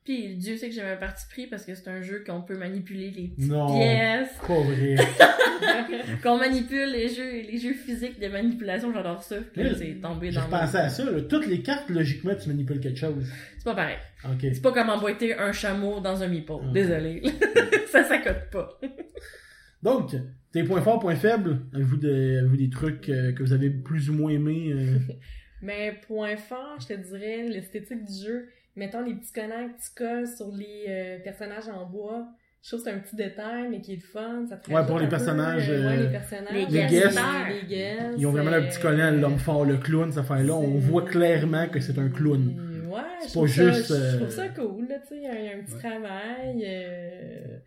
[0.08, 2.58] Puis Dieu sait que j'avais un parti pris parce que c'est un jeu qu'on peut
[2.58, 3.78] manipuler les petites Non.
[3.78, 4.30] pièces.
[4.48, 4.96] Pas vrai.
[6.24, 9.36] qu'on manipule les jeux, les jeux physiques de manipulation, j'adore ça.
[9.52, 11.20] Puis là, c'est tombé J'ai dans repensé à ça, là.
[11.24, 13.28] Toutes les cartes, logiquement, tu manipules quelque chose.
[13.58, 13.98] C'est pas pareil.
[14.24, 14.40] Ok.
[14.54, 16.54] C'est pas comme emboîter un chameau dans un meeple.
[16.54, 16.72] Mm.
[16.72, 17.22] Désolé.
[17.92, 18.80] ça s'accote pas.
[19.84, 20.16] Donc,
[20.54, 24.10] tes points forts, points faibles, avez-vous des, avez-vous des trucs euh, que vous avez plus
[24.10, 24.72] ou moins aimés?
[24.72, 25.00] euh?
[25.62, 28.48] Mais point fort, je te dirais, l'esthétique du jeu.
[28.78, 32.28] Mettons les petits connards que tu colles sur les euh, personnages en bois.
[32.64, 34.46] Je trouve que c'est un petit détail, mais qui est le fun.
[34.50, 36.54] Ça te Ouais, pour les un peu, personnages, euh, ouais, euh, les personnages.
[36.54, 37.20] les guests.
[37.48, 40.20] Les, les guests, Ils ont vraiment le petit collant, euh, l'homme fort, le clown, cette
[40.22, 40.54] affaire-là.
[40.54, 42.84] On c'est- voit clairement que c'est un clown.
[42.90, 45.16] Ouais, C'est je pas trouve ça- Je euh, trouve ça cool, là, tu sais.
[45.18, 47.62] Il y a un- il y a un petit travail.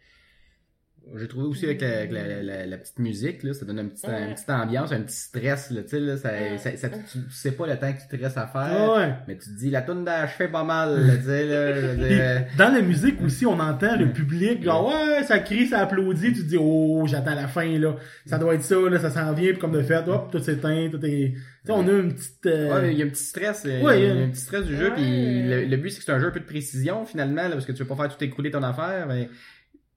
[1.15, 3.79] Euh, J'ai trouvé aussi avec la, avec la, la- la petite musique, là, ça donne
[3.79, 4.29] un petit, Ouais.
[4.29, 6.59] une petite ambiance, un petit stress, là, tu sais, là, ça, Ouais.
[6.59, 8.61] ça, ça- tu, tu sais pas le temps qu'il te reste à faire,
[8.93, 9.15] Ah ouais.
[9.29, 11.97] mais tu te dis, la toune d'achevée pas mal, là, tu sais, là, je veux
[12.07, 15.81] Puis, dire, dans la musique aussi, on entend le public, genre, ouais, ça crie, ça
[15.81, 17.97] applaudit, tu te dis, oh, j'attends la fin, là.
[18.27, 20.89] Ça doit être ça, là, ça s'en vient, puis comme de fait, hop, tout s'éteint,
[20.91, 21.35] tout est...
[21.63, 22.47] Tu sais, on a une petite...
[22.47, 24.25] euh, Ouais, mais il y a un petit stress, euh, Ouais, il y a euh,
[24.25, 24.95] un petit stress du jeu, ouais.
[24.95, 27.51] puis le, le but c'est que c'est un jeu un peu de précision finalement, là,
[27.51, 29.29] parce que tu veux pas faire tout écrouler ton affaire, mais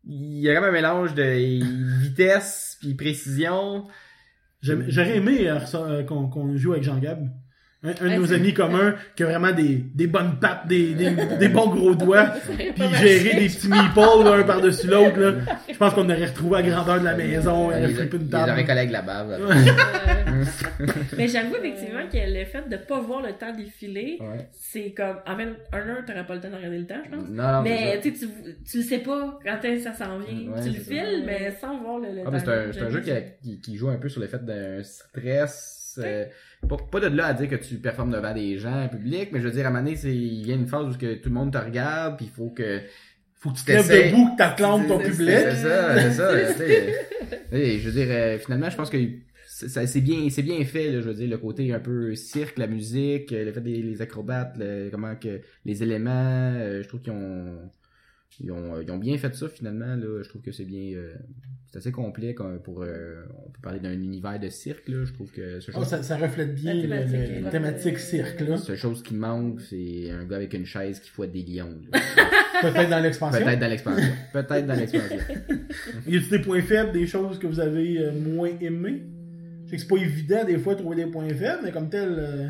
[0.05, 1.23] il y a comme un mélange de
[2.01, 3.87] vitesse puis précision.
[4.61, 7.29] J'aurais aimé euh, euh, qu'on qu'on joue avec Jean-Gab.
[7.83, 10.93] Un, un de Ouais, nos amis communs qui a vraiment des, des bonnes pattes, des,
[10.93, 12.25] des, des bons gros doigts,
[12.57, 15.19] puis gérer des petits meeples là, un par-dessus l'autre.
[15.19, 15.33] là.
[15.69, 18.51] Je pense qu'on aurait retrouvé à grandeur de la maison, on aurait flippé une table.
[18.65, 19.31] collé avec la bave.
[19.31, 19.37] là.
[19.37, 20.45] Euh,
[21.17, 24.47] Mais j'avoue effectivement que le fait de pas voir le temps défiler, Ouais.
[24.53, 25.17] c'est comme.
[25.27, 27.27] En fait, un heure, t'aurais pas le temps de regarder le temps, je pense.
[27.29, 28.31] Non, non, mais tu sais, tu,
[28.69, 30.51] tu le sais pas quand ça s'en vient.
[30.53, 32.31] Ouais, tu le files, mais sans voir le, le Ah, temps.
[32.31, 33.11] mais c'est un, c'est un jeu qui,
[33.43, 35.99] qui, qui joue un peu sur le fait d'un stress.
[36.03, 36.25] euh,
[36.67, 39.39] pas, pas de là à dire que tu performes devant des gens en public, mais
[39.39, 41.15] je veux dire, à un moment donné, c'est- il y a une phase où que
[41.15, 42.81] tout le monde te regarde, puis il faut que
[43.35, 45.27] Faut que tu te lèves T'essaies- debout, que t'acclames ton public.
[45.27, 46.31] C'est ça, c'est ça.
[46.53, 46.93] tu sais.
[47.51, 48.97] Et je veux dire, euh, finalement, je pense que
[49.45, 50.91] c'est bien, c'est bien fait.
[50.91, 53.81] Là, je veux dire, le côté un peu cirque, la musique, euh, le fait des
[53.81, 57.57] les acrobates, le- comment que les éléments, euh, je trouve qu'ils ont,
[58.39, 59.95] ils ont, ils ont bien fait ça finalement.
[59.95, 61.13] Là, je trouve que c'est bien, euh,
[61.71, 64.87] c'est assez complet comme pour, euh, on peut parler d'un univers de cirque.
[64.89, 68.39] Là, je trouve que ce Oh, chose, ça, ça reflète bien La thématique le- cirque.
[68.41, 68.57] là.
[68.57, 71.79] cette chose qui manque, c'est un gars avec une chaise qui fouette des lions.
[72.61, 73.43] Peut-être dans l'expansion.
[73.43, 74.13] Peut-être dans l'expansion.
[74.31, 75.17] Peut-être dans l'expansion.
[76.07, 79.03] Y a-t-il des points faibles, des choses que vous avez euh, moins aimées?
[79.65, 81.89] Je sais que c'est pas évident des fois de trouver des points faibles, mais comme
[81.89, 82.47] tel, euh,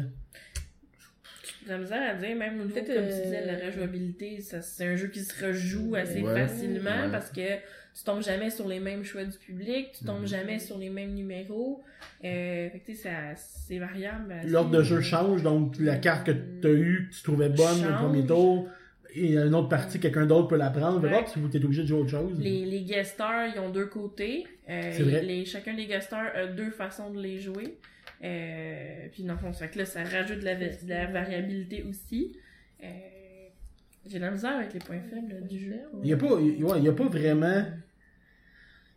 [1.66, 4.62] J'ai la misère à dire, même au niveau, comme euh, tu disais, la rejouabilité, ça,
[4.62, 6.34] c'est un jeu qui se rejoue assez Ouais.
[6.48, 7.12] facilement Ouais.
[7.12, 7.56] parce que
[7.96, 10.28] tu tombes jamais sur les mêmes choix du public, tu tombes Mhm.
[10.28, 11.84] jamais sur les mêmes numéros.
[12.26, 14.34] Euh, fait que, tu sais, ça- c'est variable.
[14.46, 17.82] l'ordre de jeu change, donc la carte que tu as eue, que tu trouvais bonne
[17.82, 18.02] le Change.
[18.02, 18.68] premier tour,
[19.16, 21.02] et une autre partie, quelqu'un d'autre peut la prendre.
[21.02, 21.10] Ouais.
[21.10, 22.40] Fait que, hop, tu es obligé de jouer autre chose?
[22.40, 24.46] Les, les guest stars, ils ont deux côtés.
[24.70, 25.24] Euh, vrai.
[25.24, 27.78] Les, chacun des guest stars a deux façons de les jouer.
[28.24, 30.90] Euh, puis dans le fond, ça, fait que là, ça rajoute de la, va- de
[30.90, 32.38] la variabilité aussi.
[32.84, 32.88] Euh,
[34.08, 35.76] J'ai de la misère avec les points faibles du jeu.
[36.04, 37.66] Il y a pas, il ouais, il y a pas vraiment.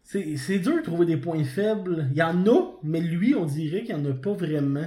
[0.03, 2.07] C'est c'est dur de trouver des points faibles.
[2.13, 4.87] Il y en a, mais lui, on dirait qu'il y en a pas vraiment.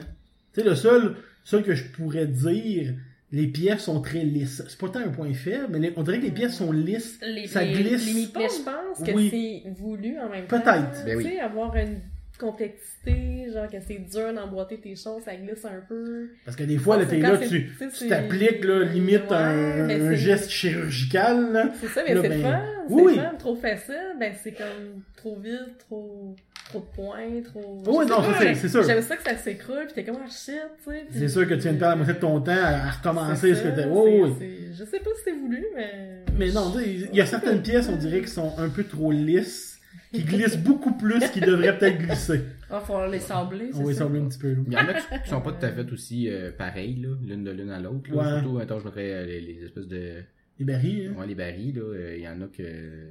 [0.54, 2.94] Tu sais, le seul, seul que je pourrais dire,
[3.32, 4.64] les pièces sont très lisses.
[4.68, 7.20] C'est pas tant un point faible, mais les- on dirait que les pièces sont lisses.
[7.26, 8.06] Les, Ça les- glisse.
[8.08, 9.30] les Mais je pense que Oui.
[9.64, 10.60] c'est voulu en même temps.
[10.60, 11.06] Peut-être.
[11.06, 11.24] Ben oui.
[11.26, 12.00] Tu sais, avoir une
[12.40, 16.30] complexité, genre que c'est dur d'emboîter tes choses, ça glisse un peu.
[16.46, 20.50] Parce que des fois, là, t'es là, quand tu t'appliques, là, limite Ouais, un, geste
[20.50, 21.72] chirurgical.
[21.82, 22.62] C'est ça, mais c'est ben, le fun.
[22.90, 23.16] Oui.
[23.16, 23.32] fun.
[23.38, 26.36] Trop facile, ben c'est comme trop vite, trop,
[26.70, 27.84] trop de points, trop.
[27.86, 28.84] Oui, je sais non, c'est- sûr.
[28.84, 31.06] J'aime ça que ça s'écroule, pis t'es comme, ah shit, tu sais.
[31.12, 33.56] C'est sûr que tu viens de perdre la moitié de ton temps à, à recommencer
[33.56, 33.88] ce que t'as.
[33.88, 34.70] Oui, oui.
[34.74, 36.24] Je sais pas si c'est voulu, mais.
[36.38, 39.80] Mais non, il y a certaines pièces, on dirait, qui sont un peu trop lisses,
[40.14, 42.42] qui glissent beaucoup plus qu'ils devraient peut-être glisser.
[42.70, 43.72] va falloir les sabler.
[43.74, 44.56] On va sembler un petit peu.
[44.68, 47.10] Il y en a qui, qui sont pas tout à fait aussi euh, pareils, là,
[47.26, 48.10] l'une de l'une à l'autre.
[48.12, 48.16] là.
[48.36, 48.42] Ouais.
[48.42, 50.22] Surtout, attends, je mettrais euh, les, les espèces de.
[50.60, 51.20] Les barils, hein.
[51.20, 51.82] Ouais, les barils, là.
[51.82, 52.62] euh, Il y en a que.
[52.62, 53.08] euh,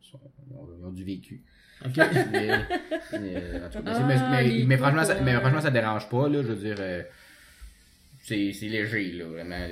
[0.00, 0.18] sont-
[0.84, 1.42] ont du vécu.
[1.84, 1.96] Ok.
[2.32, 2.48] Mais,
[3.12, 5.40] mais, en tout cas, Ah, mais, mais- les mais franchement, ça, mais ouais.
[5.40, 6.42] franchement, ça dérange pas, là.
[6.42, 6.76] Je veux dire.
[6.78, 7.02] euh,
[8.22, 9.24] c'est c'est léger, là.
[9.26, 9.68] Vraiment, là,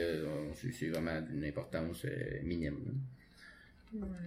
[0.54, 2.76] c'est c'est vraiment d'une importance euh, minime.
[2.86, 2.92] là.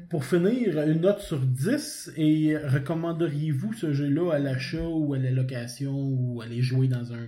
[0.10, 5.30] Pour finir, une note sur 10, et recommanderiez-vous ce jeu-là à l'achat ou à la
[5.30, 7.24] location ou à aller jouer dans un,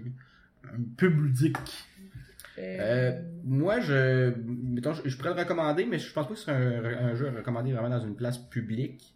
[0.66, 1.58] un pub ludique?
[2.58, 6.46] Euh, moi, je, mettons, je, je pourrais le recommander, mais je pense pas que ce
[6.46, 9.14] serait un, un jeu à recommander vraiment dans une place publique.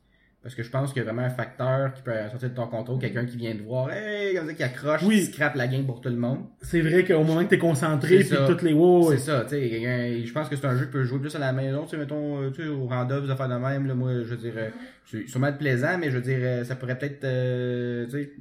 [0.47, 2.67] Parce que je pense qu'il y a vraiment un facteur qui peut sortir de ton
[2.67, 5.17] contrôle, quelqu'un qui vient te voir, hey, comme ça, qui accroche, Oui.
[5.17, 6.38] qui scrape la game pour tout le monde.
[6.62, 8.45] C'est vrai qu'au moment que t'es concentré, C'est puis ça.
[8.47, 11.03] toutes les wow, C'est ça, tu sais, je pense que c'est un jeu qui peut
[11.03, 13.49] jouer plus à la maison, tu sais, mettons, euh, tu sais, au random, des affaires
[13.49, 14.71] de même, là, moi, je dirais,
[15.05, 18.31] c'est sûrement être plaisant, mais je dirais, ça pourrait peut-être, euh, tu sais,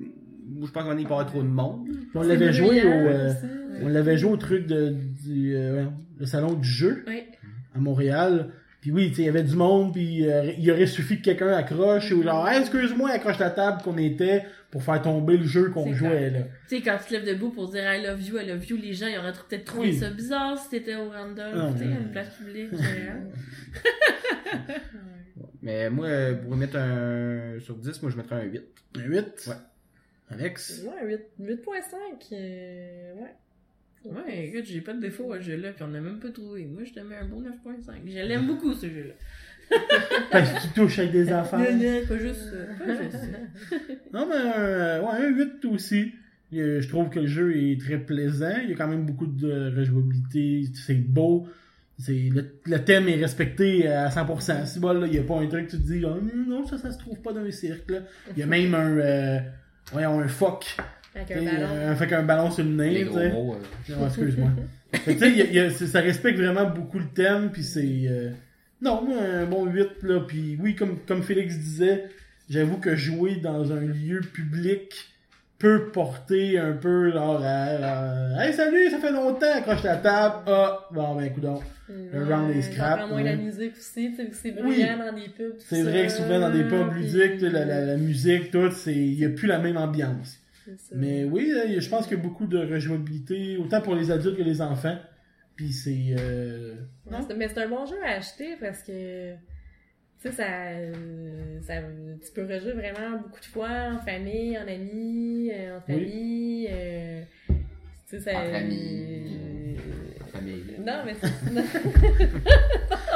[0.64, 1.88] je pense qu'on n'y pas trop de monde.
[2.14, 3.32] on l'avait joué au, euh,
[3.82, 5.86] on l'avait joué au truc de, du, euh,
[6.20, 7.24] le salon du jeu Oui.
[7.74, 8.50] à Montréal.
[8.86, 12.12] Puis oui, il y avait du monde, puis euh, il aurait suffi que quelqu'un accroche
[12.12, 15.92] ou genre, Hey, excuse-moi, accroche la table qu'on était pour faire tomber le jeu qu'on
[15.92, 16.38] jouait là.
[16.68, 18.76] Tu sais, quand tu te lèves debout pour dire I love you, I love you,
[18.76, 19.98] les gens, ils auraient peut-être trouvé Oui.
[19.98, 22.70] ça bizarre si t'étais au random, tu sais, à une place publique.
[25.62, 26.06] Mais moi,
[26.40, 28.62] pour mettre un, sur 10, moi, je mettrais un 8.
[28.98, 29.24] Un 8?
[29.48, 29.54] Ouais.
[30.30, 30.84] Alex?
[30.84, 32.34] Ouais, 8 8.5.
[32.34, 33.34] euh, ouais.
[34.14, 36.64] Ouais, écoute, j'ai pas de défaut à ce jeu-là, puis on n'a même pas trouvé.
[36.66, 37.92] Moi, je te mets un bon 9.5.
[38.06, 39.14] Je l'aime beaucoup, ce jeu-là.
[40.30, 41.58] Parce que tu touches avec des enfants.
[41.58, 42.84] Non, non, pas juste ça.
[42.84, 43.76] Pas juste ça.
[44.12, 46.12] Non, mais euh, ouais, un 8 aussi.
[46.54, 48.54] Euh, Je trouve que le jeu est très plaisant.
[48.62, 50.64] Il y a quand même beaucoup de rejouabilité.
[50.74, 51.48] C'est beau.
[51.98, 54.66] C'est le, le thème est respecté à 100%.
[54.66, 56.14] Si bon, là, il n'y a pas un truc que tu te dis, Ah,
[56.46, 57.90] non, ça, ça se trouve pas dans un cirque.
[57.90, 58.00] là.
[58.36, 59.38] Il y a même un, euh,
[59.92, 60.76] voyons, un phoque.
[61.16, 61.68] Avec un ballon.
[61.72, 62.90] euh, fait qu'un ballon sur le nez.
[62.90, 63.30] Les tu gros sais.
[63.32, 63.54] mots.
[63.90, 63.94] euh.
[63.98, 64.48] Non, excuse-moi.
[64.92, 67.50] Tu sais, il y a- il y a- c'est- ça respecte vraiment beaucoup le thème,
[67.52, 68.30] puis c'est, euh,
[68.82, 70.20] Non, moi, un bon 8, là.
[70.20, 72.04] Puis oui, comme, comme Félix disait,
[72.50, 74.92] j'avoue que jouer dans un lieu public
[75.58, 80.34] peut porter un peu genre à, à- Hey salut, ça fait longtemps, accroche la table.
[80.46, 81.44] Ah, bon ben écoute
[81.88, 83.36] Le round est scrap, moins la ouais.
[83.38, 84.62] musique aussi, tu sais, c'est Oui.
[84.62, 85.54] bruyant dans des pubs.
[85.60, 88.92] C'est vrai que souvent dans des pubs ludiques, la, la, la musique, tout, c'est.
[88.94, 90.38] Il y a plus la même ambiance.
[90.94, 94.36] Mais oui, a- je pense qu'il y a beaucoup de rejouabilité, autant pour les adultes
[94.36, 94.98] que les enfants.
[95.56, 96.14] Puis c'est.
[96.18, 96.74] Euh...
[97.36, 99.38] Mais c'est un bon jeu à acheter parce que tu
[100.18, 101.74] sais ça, euh, ça
[102.24, 105.94] tu peux rejouer vraiment beaucoup de fois en famille, en amis, euh, en Oui.
[105.94, 106.68] famille.
[106.70, 107.54] euh, tu
[108.06, 108.38] sais ça.
[108.38, 109.75] Amis, euh,
[110.26, 110.64] famille.
[110.84, 111.56] Non mais c'est-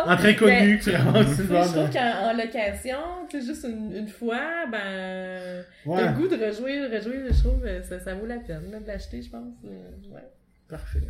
[0.06, 4.66] Entre inconnus, tu ramasses je trouve qu'en en location, tu sais, juste une, une fois,
[4.70, 8.38] ben, Ouais, t'as le goût de rejouer, rejouer, je trouve, euh, ça, ça vaut la
[8.38, 9.54] peine là, de l'acheter, je pense.
[9.64, 10.24] euh, ouais.
[10.68, 11.00] parfait.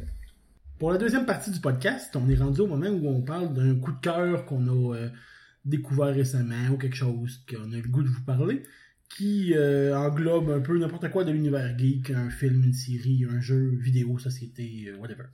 [0.78, 3.74] Pour la deuxième partie du podcast, on est rendu au moment où on parle d'un
[3.76, 5.08] coup de cœur qu'on a euh,
[5.64, 8.62] découvert récemment ou quelque chose qu'on a le goût de vous parler,
[9.14, 13.40] qui euh, englobe un peu n'importe quoi de l'univers geek, un film, une série, un
[13.40, 15.24] jeu, vidéo, société, euh, whatever.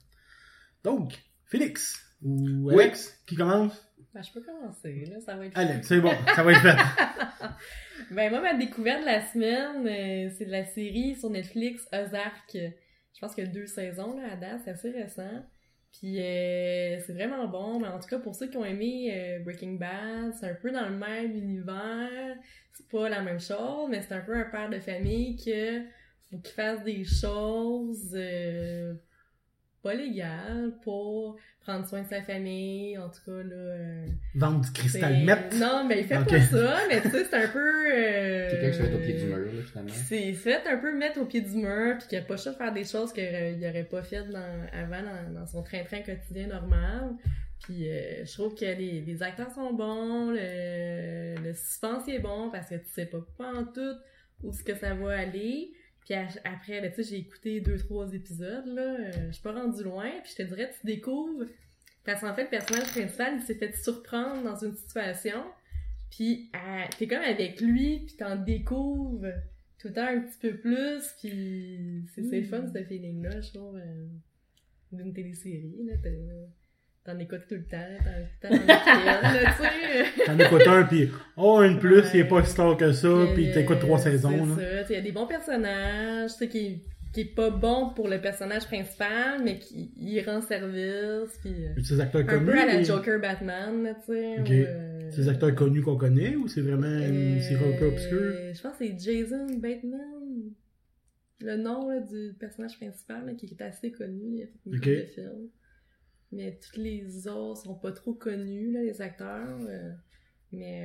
[0.87, 2.85] Donc, Félix ou Oui.
[2.85, 3.85] Alex, qui commence?
[4.13, 6.77] Ben, je peux commencer, là, ça va être Alex, c'est bon, ça va être fait.
[8.11, 12.53] Ben, moi, ma découverte de la semaine, euh, c'est de la série sur Netflix, Ozark.
[12.53, 15.43] Je pense qu'il y a deux saisons, là, à date, c'est assez récent.
[15.91, 17.81] Puis, euh, c'est vraiment bon.
[17.81, 20.71] Mais en tout cas, pour ceux qui ont aimé euh, Breaking Bad, c'est un peu
[20.71, 22.37] dans le même univers.
[22.71, 25.81] C'est pas la même chose, mais c'est un peu un père de famille que
[26.29, 28.93] faut qu'il fasse des choses euh,
[29.87, 32.97] pas légales pour prendre soin de sa famille.
[32.97, 33.55] En tout cas, là...
[33.55, 35.55] euh, Vendre du cristal net.
[35.59, 36.29] Non, mais il fait Ok.
[36.29, 37.85] pas ça, mais tu sais, c'est un peu...
[37.93, 39.89] euh, Quelqu'un qui se met au pied du mur, là, finalement.
[39.93, 42.51] C'est fait un peu mettre au pied du mur, puis qu'il a pas le choix
[42.51, 46.01] de faire des choses qu'il aurait, aurait pas faites dans, avant dans, dans son train-train
[46.01, 47.15] quotidien normal.
[47.63, 52.49] Puis euh, je trouve que les, les acteurs sont bons, le, le suspense est bon,
[52.51, 53.95] parce que tu sais pas, pas en tout
[54.43, 55.71] où est-ce que ça va aller.
[56.07, 56.15] Puis
[56.45, 59.83] après, ben, tu sais, j'ai écouté deux, trois épisodes, là, euh, je suis pas rendu
[59.83, 61.43] loin, puis je te dirais, tu découvres,
[62.05, 65.43] parce qu'en fait, le personnage principal, il s'est fait surprendre dans une situation,
[66.09, 69.27] puis euh, t'es comme avec lui, puis t'en découvres
[69.77, 74.07] tout le temps un petit peu plus, puis c'est fun, ce feeling-là, je trouve, euh,
[74.93, 75.95] d'une télésérie, là,
[77.07, 77.77] t'en écoutes tout le temps,
[78.41, 80.25] t'en écoutes tu sais.
[80.25, 83.51] T'en écoutes un, puis oh, une plus, il est pas si tard que ça, puis
[83.53, 84.45] t'écoutes trois C'est saisons.
[84.45, 84.55] là.
[84.55, 86.81] ça, il y a des bons personnages, tu sais, qui,
[87.13, 91.81] qui est pas bon pour le personnage principal, mais qui il rend service, puis euh,
[91.83, 92.45] Ces acteurs un connus.
[92.51, 94.39] peu à la Joker Batman, tu sais.
[94.41, 94.49] Ok.
[94.49, 96.99] ou, euh, Ces acteurs connus qu'on connaît, ou c'est vraiment
[97.39, 98.33] série un peu euh, obscure?
[98.53, 100.51] Je pense que c'est Jason Bateman.
[101.39, 104.23] Le nom là, du personnage principal là, qui est assez connu.
[104.37, 104.81] Il a fait une Ok.
[104.81, 105.47] couple de films.
[106.31, 109.57] Mais tous les autres sont pas trop connus, là, les acteurs.
[109.69, 109.91] euh.
[110.53, 110.81] Mais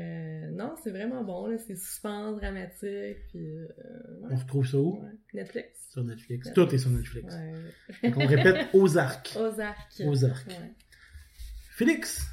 [0.46, 1.46] euh, non, c'est vraiment bon.
[1.46, 3.18] là, C'est suspense, dramatique.
[3.30, 3.66] Puis, euh,
[4.20, 5.00] ouais, On retrouve ça où?
[5.02, 5.10] ouais.
[5.34, 5.68] Netflix.
[5.90, 6.52] Sur Netflix.
[6.52, 7.34] Tout est sur Netflix.
[7.34, 8.10] Ouais.
[8.10, 9.36] Donc on répète Ozark.
[9.38, 10.02] Ozark.
[10.04, 10.48] Ozark.
[10.48, 10.72] Ouais.
[11.76, 12.26] Félix!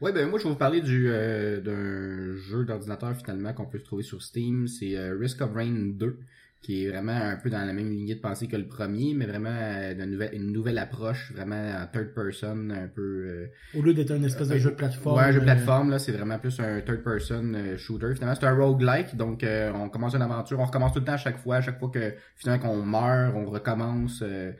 [0.00, 3.78] Ouais, ben moi je vais vous parler du euh, d'un jeu d'ordinateur finalement qu'on peut
[3.78, 4.66] se trouver sur Steam.
[4.66, 6.18] C'est euh, Risk of Rain 2,
[6.62, 9.26] qui est vraiment un peu dans la même lignée de pensée que le premier, mais
[9.26, 13.02] vraiment euh, d'une nouvelle, une nouvelle approche, vraiment en third person, un peu.
[13.02, 13.46] euh,
[13.76, 15.16] Au lieu d'être un espèce de Euh, jeu de plateforme.
[15.18, 18.14] Ouais, un jeu de euh, plateforme, là, c'est vraiment plus un third person euh, shooter.
[18.14, 21.14] Finalement, c'est un roguelike, donc euh, on commence une aventure, on recommence tout le temps
[21.14, 24.52] à chaque fois, à chaque fois que finalement qu'on meurt, on recommence euh,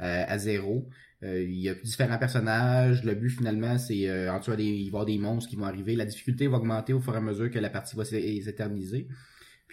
[0.00, 0.88] euh, à zéro.
[1.24, 3.02] Euh, il y a différents personnages.
[3.02, 5.56] Le but finalement, c'est euh, en tuant des, il va y avoir des monstres qui
[5.56, 5.96] vont arriver.
[5.96, 9.08] La difficulté va augmenter au fur et à mesure que la partie va s'é- s'éterniser.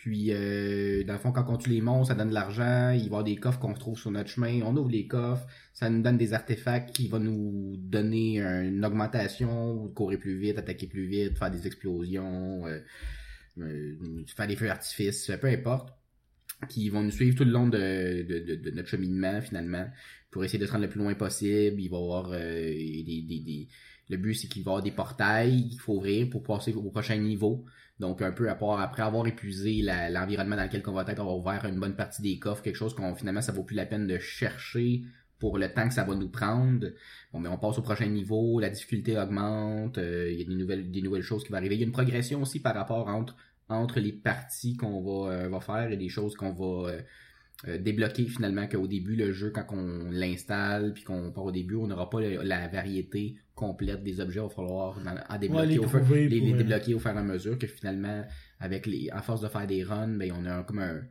[0.06, 2.92] Puis, euh, dans le fond, quand on tue les monstres, ça donne de l'argent.
[2.92, 4.62] Il va y avoir des coffres qu'on retrouve sur notre chemin.
[4.62, 5.48] On ouvre les coffres.
[5.74, 10.86] Ça nous donne des artefacts qui vont nous donner une augmentation, courir plus vite, attaquer
[10.86, 12.82] plus vite, faire des explosions, euh,
[13.58, 13.96] euh,
[14.28, 15.92] faire des feux d'artifice, peu importe.
[16.70, 19.90] Qui vont nous suivre tout le long de, notre cheminement, finalement,
[20.30, 21.82] pour essayer de se rendre le plus loin possible.
[21.82, 23.68] Il va y avoir des...
[24.10, 26.92] Le but, c'est qu'il va y avoir des portails qu'il faut ouvrir pour passer au
[26.92, 27.66] prochain niveau.
[28.00, 31.32] Donc, un peu à après avoir épuisé l'environnement dans lequel on va être, on va
[31.32, 34.06] ouvrir une bonne partie des coffres, quelque chose qu'on finalement, ça vaut plus la peine
[34.06, 35.04] de chercher
[35.40, 36.88] pour le temps que ça va nous prendre.
[37.32, 40.46] Bon, mais on passe au prochain niveau, la difficulté augmente, euh, il y a
[40.84, 41.76] des nouvelles, choses qui vont arriver.
[41.76, 43.08] Il y a une progression aussi par rapport
[43.70, 47.02] entre, les parties qu'on va, euh, faire et des choses qu'on va euh,
[47.68, 51.76] euh, débloquer finalement qu'au début, le jeu, quand on l'installe puis qu'on part au début,
[51.76, 54.40] on n'aura pas le- la variété complète des objets.
[54.40, 55.00] Il va falloir
[55.40, 58.24] débloquer, les au fur- les, les euh, débloquer au fur et à mesure que finalement,
[58.60, 61.02] avec les, à force de faire des runs, ben, on a comme un,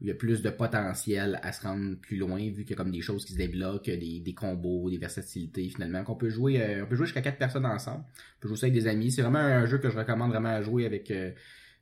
[0.00, 2.76] il y a plus de potentiel à se rendre plus loin, vu qu'il y a
[2.76, 6.62] comme des choses qui se débloquent, des, des combos, des versatilités finalement, qu'on peut jouer,
[6.62, 8.04] euh, on peut jouer jusqu'à quatre personnes ensemble.
[8.36, 9.10] On peut jouer ça avec des amis.
[9.10, 11.32] C'est vraiment un jeu que je recommande vraiment à jouer avec euh,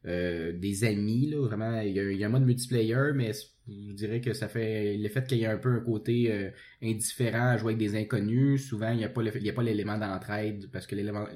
[0.06, 1.30] euh, des amis.
[1.30, 3.32] Là, vraiment, il y, a, il y a un mode multiplayer, mais
[3.68, 6.50] je dirais que ça fait le fait qu'il y ait un peu un côté euh,
[6.82, 8.66] indifférent à jouer avec des inconnus.
[8.68, 11.26] Souvent, il n'y a pas a l'élément d'entraide parce que l'élément,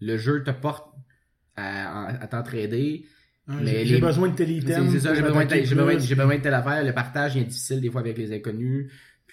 [0.00, 0.92] le jeu te porte
[1.56, 3.04] à, à, à t'entraider.
[3.48, 4.88] Mais j'ai les- besoin de tel item.
[4.90, 6.84] c'est ça, j'ai besoin, besoin, besoin de telle affaire.
[6.84, 8.90] Le partage est difficile des fois avec les inconnus.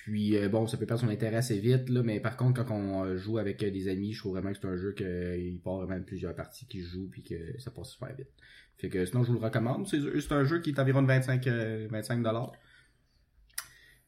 [0.10, 2.74] Puis euh, bon, ça peut perdre son intérêt assez vite, là, mais par contre, quand
[2.76, 5.60] on euh, joue avec euh, des amis, je trouve vraiment que c'est un jeu qu'il
[5.64, 8.30] part vraiment plusieurs parties qui jouent puis que ça passe super vite.
[8.78, 9.88] Fait que sinon je vous le recommande.
[9.88, 12.53] C'est c'est un jeu qui est environ de 25 euh, 25 dollars.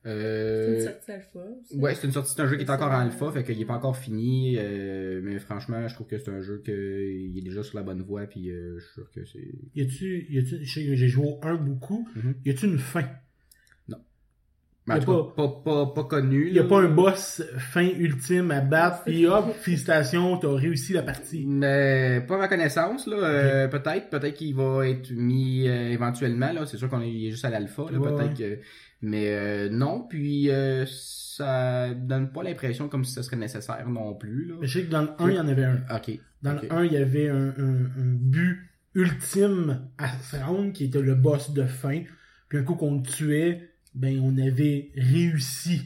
[0.03, 1.39] C'est Euh, une sortie alpha.
[1.61, 1.77] aussi.
[1.77, 3.61] Ouais, c'est une sortie, c'est un jeu qui est C'est encore en alpha, fait qu'il
[3.61, 7.37] est pas encore fini, euh, mais franchement, je trouve que c'est un jeu que il
[7.37, 9.51] est déjà sur la bonne voie, puis euh, je suis sûr que c'est.
[9.75, 12.09] Y a-tu, y j'ai joué au 1 beaucoup.
[12.15, 12.33] Mhm.
[12.45, 13.07] Y a-tu une fin?
[14.93, 16.49] A pas, pas, pas connu.
[16.51, 16.69] Y a là.
[16.69, 21.45] pas un boss fin ultime à battre, puis hop, félicitations, t'as réussi la partie.
[21.47, 23.17] Mais pas à ma connaissance, là.
[23.17, 26.65] euh, peut-être, peut-être qu'il va être mis euh, éventuellement, là.
[26.65, 27.97] C'est sûr qu'on est, il juste à l'alpha, là.
[27.97, 28.59] Ouais, peut-être que.
[29.03, 34.13] Mais euh, non, puis euh, ça donne pas l'impression comme si ce serait nécessaire non
[34.13, 34.55] plus, là.
[34.61, 35.77] Je sais que dans le 1, il y en avait un.
[35.95, 36.11] Ok.
[36.43, 40.85] Dans le 1, il y avait un, un, un but ultime à se rendre, qui
[40.85, 42.01] était le boss de fin.
[42.49, 45.81] Puis un coup qu'on le tuait, ben on avait réussi.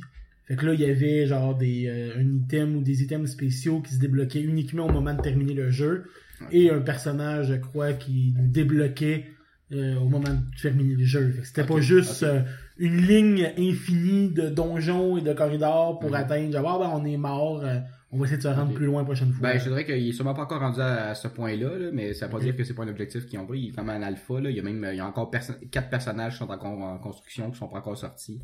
[0.48, 3.82] Fait que là, il y avait genre des euh, un item ou des items spéciaux
[3.82, 6.06] qui se débloquaient uniquement au moment de terminer le jeu.
[6.52, 9.26] Et un personnage, je crois, qui débloquait
[9.72, 11.32] euh, au moment de terminer le jeu.
[11.32, 12.42] Fait que c'était pas juste euh,
[12.78, 16.16] une ligne infinie de donjons et de corridors pour Mhm.
[16.16, 17.64] atteindre, genre, ah, ben, on est mort,
[18.12, 19.52] on va essayer de se rendre plus loin la prochaine fois.
[19.52, 22.14] Ben, je dirais qu'il est sûrement pas encore rendu à, à ce point-là, là, mais
[22.14, 23.60] ça veut pas dire que c'est pas un objectif qu'ils ont pris.
[23.60, 24.50] Il est quand même en alpha, là.
[24.50, 26.84] Il y a même, il y a encore perso- quatre personnages qui sont en, con-
[26.84, 28.42] en construction, qui sont pas encore sortis.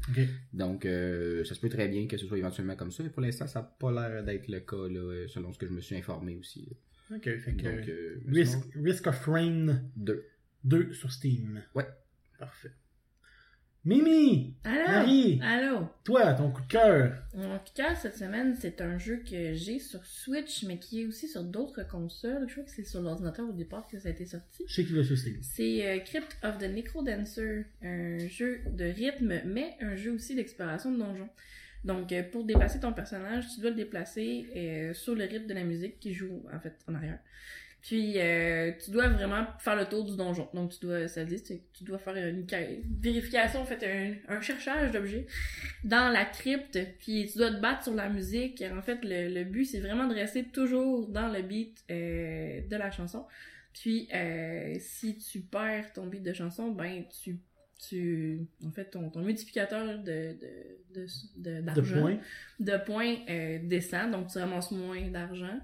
[0.54, 3.04] Donc, euh, ça se peut très bien que ce soit éventuellement comme ça.
[3.04, 5.68] Et pour l'instant, ça n'a pas l'air d'être le cas, là, euh, selon ce que
[5.68, 6.68] je me suis informé aussi.
[6.70, 7.18] là.
[7.18, 10.26] Ok, fait que Donc, euh, Risk, sinon, Risk of Rain deux.
[10.64, 11.62] 2 sur Steam.
[11.76, 11.86] Ouais.
[12.40, 12.72] Parfait.
[13.84, 14.56] Mimi!
[14.64, 14.88] Allô?
[14.88, 15.40] Marie!
[15.42, 15.88] Allô?
[16.04, 17.18] Toi, ton coup de cœur.
[17.34, 21.02] Mon coup de cœur cette semaine, c'est un jeu que j'ai sur Switch, mais qui
[21.02, 22.46] est aussi sur d'autres consoles.
[22.48, 24.66] Je crois que c'est sur l'ordinateur au départ que ça a été sorti.
[24.68, 25.18] Je sais qu'il va sur.
[25.18, 30.92] C'est euh, Crypt of the Necrodancer, un jeu de rythme, mais un jeu aussi d'exploration
[30.92, 31.30] de donjons.
[31.84, 35.56] Donc, euh, pour déplacer ton personnage, tu dois le déplacer euh, sur le rythme de
[35.56, 37.18] la musique qui joue, en fait, en arrière.
[37.82, 40.48] Puis, euh, tu dois vraiment faire le tour du donjon.
[40.54, 42.68] Donc, tu dois, ça dit, tu, tu dois faire une ca-
[43.02, 45.26] vérification, en fait, un, un cherchage d'objets
[45.84, 46.78] dans la crypte.
[47.00, 48.64] Puis, tu dois te battre sur la musique.
[48.72, 52.76] En fait, le, le but, c'est vraiment de rester toujours dans le beat euh, de
[52.76, 53.26] la chanson.
[53.74, 57.40] Puis, euh, si tu perds ton beat de chanson, ben, tu,
[57.90, 60.34] tu, en fait, ton, ton multiplicateur de,
[60.94, 62.20] de, de, de, points.
[62.60, 65.60] de points euh, descend, donc tu ramasses moins d'argent.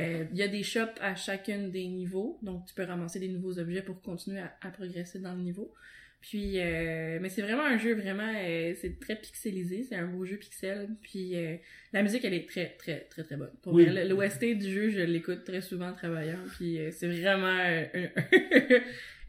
[0.00, 3.28] Euh, Il y a des shops à chacune des niveaux, donc tu peux ramasser des
[3.28, 5.72] nouveaux objets pour continuer à, à progresser dans le niveau.
[6.20, 10.24] Puis, euh, mais c'est vraiment un jeu vraiment, euh, c'est très pixelisé, c'est un beau
[10.24, 10.88] jeu pixel.
[11.02, 11.56] Puis euh,
[11.92, 13.50] la musique, elle est très, très, très, très bonne.
[13.62, 13.84] Pour Oui.
[13.86, 16.38] l'OST du jeu, je l'écoute très souvent en travaillant.
[16.56, 17.58] Puis euh, c'est vraiment
[17.92, 18.10] une,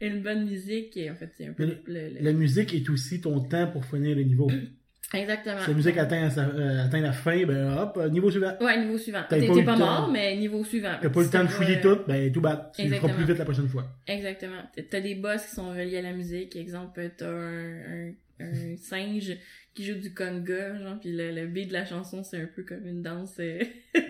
[0.00, 0.96] une bonne musique.
[0.96, 3.84] Et en fait, c'est un peu le- le- La musique est aussi ton temps pour
[3.84, 4.50] finir le niveau.
[5.14, 5.60] Exactement.
[5.62, 8.52] Si la musique atteint, sa- euh, atteint la fin, ben hop, euh, niveau suivant.
[8.60, 9.22] Ouais, niveau suivant.
[9.28, 10.94] T'es pas mort, mais niveau suivant.
[11.00, 12.70] T'as pas eu le temps de fouiller euh, tout, ben tout bad.
[12.74, 13.26] Tu le feras plus Exactement.
[13.26, 13.84] vite la prochaine fois.
[14.08, 14.62] Exactement.
[14.90, 16.56] T'as des boss qui sont reliés à la musique.
[16.56, 19.36] Exemple, t'as un, un, un singe
[19.74, 22.62] qui joue du conga, genre, puis le, le beat de la chanson, c'est un peu
[22.64, 23.60] comme une danse euh,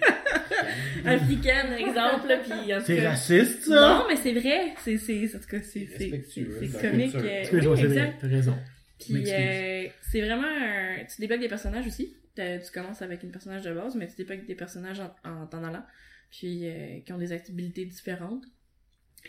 [1.05, 3.75] africaine, exemple, là, puis en tout C'est raciste, ça?
[3.99, 4.75] Non, mais c'est vrai.
[4.85, 7.15] C'est, c'est, en tout cas, c'est, c'est, c'est, comique.
[7.17, 8.01] euh, Excuse-moi, oui, c'est exact.
[8.05, 8.57] vrai, t'as raison.
[8.99, 11.05] Puis euh, c'est vraiment un...
[11.05, 12.17] Tu débloques des personnages aussi.
[12.35, 15.65] Tu commences avec une personnage de base, mais tu débloques des personnages en, en t'en
[15.65, 15.85] allant.
[16.31, 18.45] Puis euh, qui ont des activités différentes.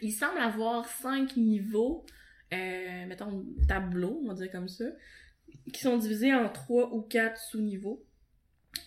[0.01, 2.05] Il semble avoir cinq niveaux,
[2.53, 4.85] euh, mettons tableaux, on va dire comme ça,
[5.73, 8.05] qui sont divisés en trois ou quatre sous-niveaux.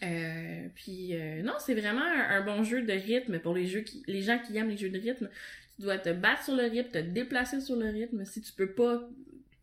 [0.03, 3.81] Euh, puis euh, non, c'est vraiment un, un bon jeu de rythme pour les jeux
[3.81, 5.29] qui, les gens qui aiment les jeux de rythme.
[5.77, 8.25] Tu dois te battre sur le rythme, te déplacer sur le rythme.
[8.25, 9.09] Si tu peux pas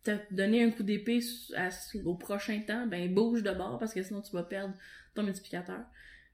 [0.04, 1.20] te donner un coup d'épée
[2.04, 4.74] au prochain temps, ben bouge de bord parce que sinon tu vas perdre
[5.14, 5.80] ton multiplicateur.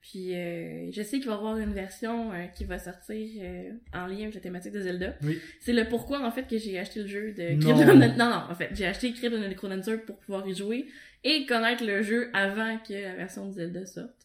[0.00, 3.70] Puis euh, je sais qu'il va y avoir une version euh, qui va sortir euh,
[3.94, 5.14] en lien avec la thématique de Zelda.
[5.22, 5.38] Oui.
[5.60, 7.74] C'est le pourquoi en fait que j'ai acheté le jeu de Non.
[7.74, 10.86] Crypt Non, non, en fait, j'ai acheté Crypt of the Necrodancer pour pouvoir y jouer
[11.24, 14.24] et connaître le jeu avant que la version de Zelda sorte.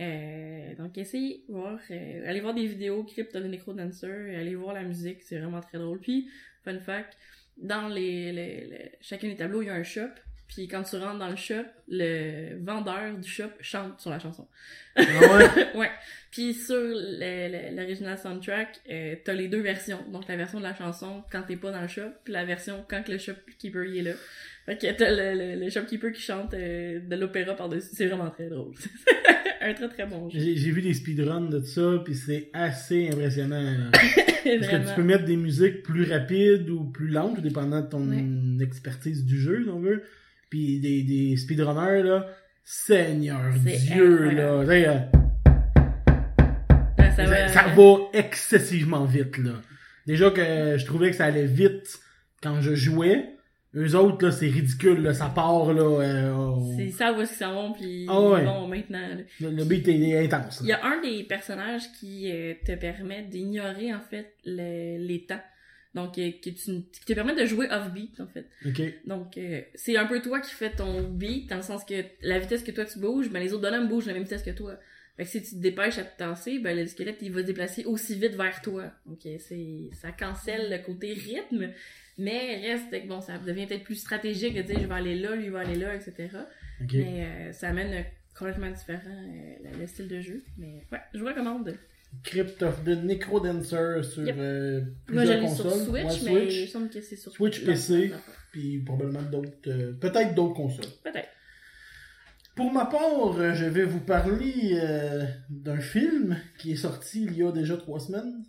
[0.00, 4.72] Euh, donc essayez voir, euh, allez voir des vidéos Crypt of the Necrodancer, allez voir
[4.72, 5.98] la musique, c'est vraiment très drôle.
[5.98, 6.28] Puis,
[6.64, 7.16] fun fact,
[7.62, 10.08] dans les, les, les- chacun des tableaux, il y a un shop.
[10.48, 14.48] Puis quand tu rentres dans le shop, le vendeur du shop chante sur la chanson.
[14.96, 15.66] Ah ouais?
[15.78, 15.90] ouais.
[16.30, 19.98] Puis sur l'original soundtrack, euh, t'as les deux versions.
[20.10, 22.82] Donc la version de la chanson quand t'es pas dans le shop, puis la version
[22.88, 24.16] quand que le shopkeeper il est là.
[24.64, 27.88] Fait que t'as le, le, le shopkeeper qui chante euh, de l'opéra par-dessus.
[27.92, 28.72] C'est vraiment très drôle.
[29.60, 30.38] un très très bon jeu.
[30.40, 33.60] J'ai j'ai vu des speedruns de ça, puis c'est assez impressionnant.
[33.60, 33.90] là.
[34.58, 37.88] Parce que tu peux mettre des musiques plus rapides ou plus lentes, tout dépendant de
[37.88, 38.10] ton
[38.60, 40.02] expertise du jeu, si on veut.
[40.50, 42.26] Puis des, des speedrunners, là,
[42.64, 43.40] Seigneur
[43.94, 44.62] Dieu, là.
[44.86, 44.98] euh,
[46.98, 49.60] Ouais, ça, ça va, ça va excessivement vite, là.
[50.06, 51.98] Déjà que je trouvais que ça allait vite
[52.42, 53.24] quand je jouais.
[53.78, 55.14] Eux autres, là, c'est ridicule, là.
[55.14, 55.82] Ça part, là.
[55.82, 58.44] euh, au- C'est ça où puis Ah ouais.
[58.44, 58.98] bon, maintenant...
[59.08, 59.16] là.
[59.40, 60.60] le, le beat est intense.
[60.62, 65.24] Il y a un des personnages qui euh, te permet d'ignorer, en fait, le- les
[65.26, 65.40] temps.
[65.94, 68.46] Donc, euh, tu, qui te permet de jouer off-beat, en fait.
[69.06, 72.38] Donc, euh, c'est un peu toi qui fais ton beat, dans le sens que la
[72.38, 74.50] vitesse que toi tu bouges, ben les autres bonhommes bougent à la même vitesse que
[74.50, 74.74] toi.
[75.16, 77.46] Fait que si tu te dépêches à te tasser, ben le squelette il va se
[77.46, 78.84] déplacer aussi vite vers toi.
[79.38, 81.70] C'est ça cancelle le côté rythme,
[82.18, 85.34] mais reste que bon, ça devient peut-être plus stratégique de dire je vais aller là,
[85.36, 86.28] lui va aller là, etc.
[86.92, 88.04] Mais euh, ça amène
[88.36, 90.42] complètement différent euh, le, le style de jeu.
[90.58, 91.74] Mais ouais, je vous recommande.
[92.24, 94.36] Crypt of the Necrodancer sur Yep.
[94.38, 95.84] euh, Moi plusieurs j'allais sur consoles.
[95.86, 96.54] Switch, Ouais, mais Switch.
[96.56, 98.12] il me semble que c'est sur Switch, PC.
[98.52, 100.86] puis probablement d'autres, peut-être d'autres consoles.
[101.04, 101.28] Peut-être.
[102.56, 104.80] Pour ma part, je vais vous parler
[105.50, 108.42] d'un film qui est sorti il y a déjà trois semaines,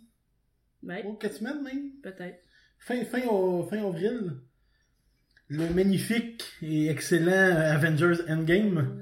[0.82, 2.38] Ouais, trois, quatre semaines même, peut-être.
[2.80, 4.32] Fin, fin, au- fin avril.
[5.48, 8.96] Le magnifique et excellent Avengers Endgame.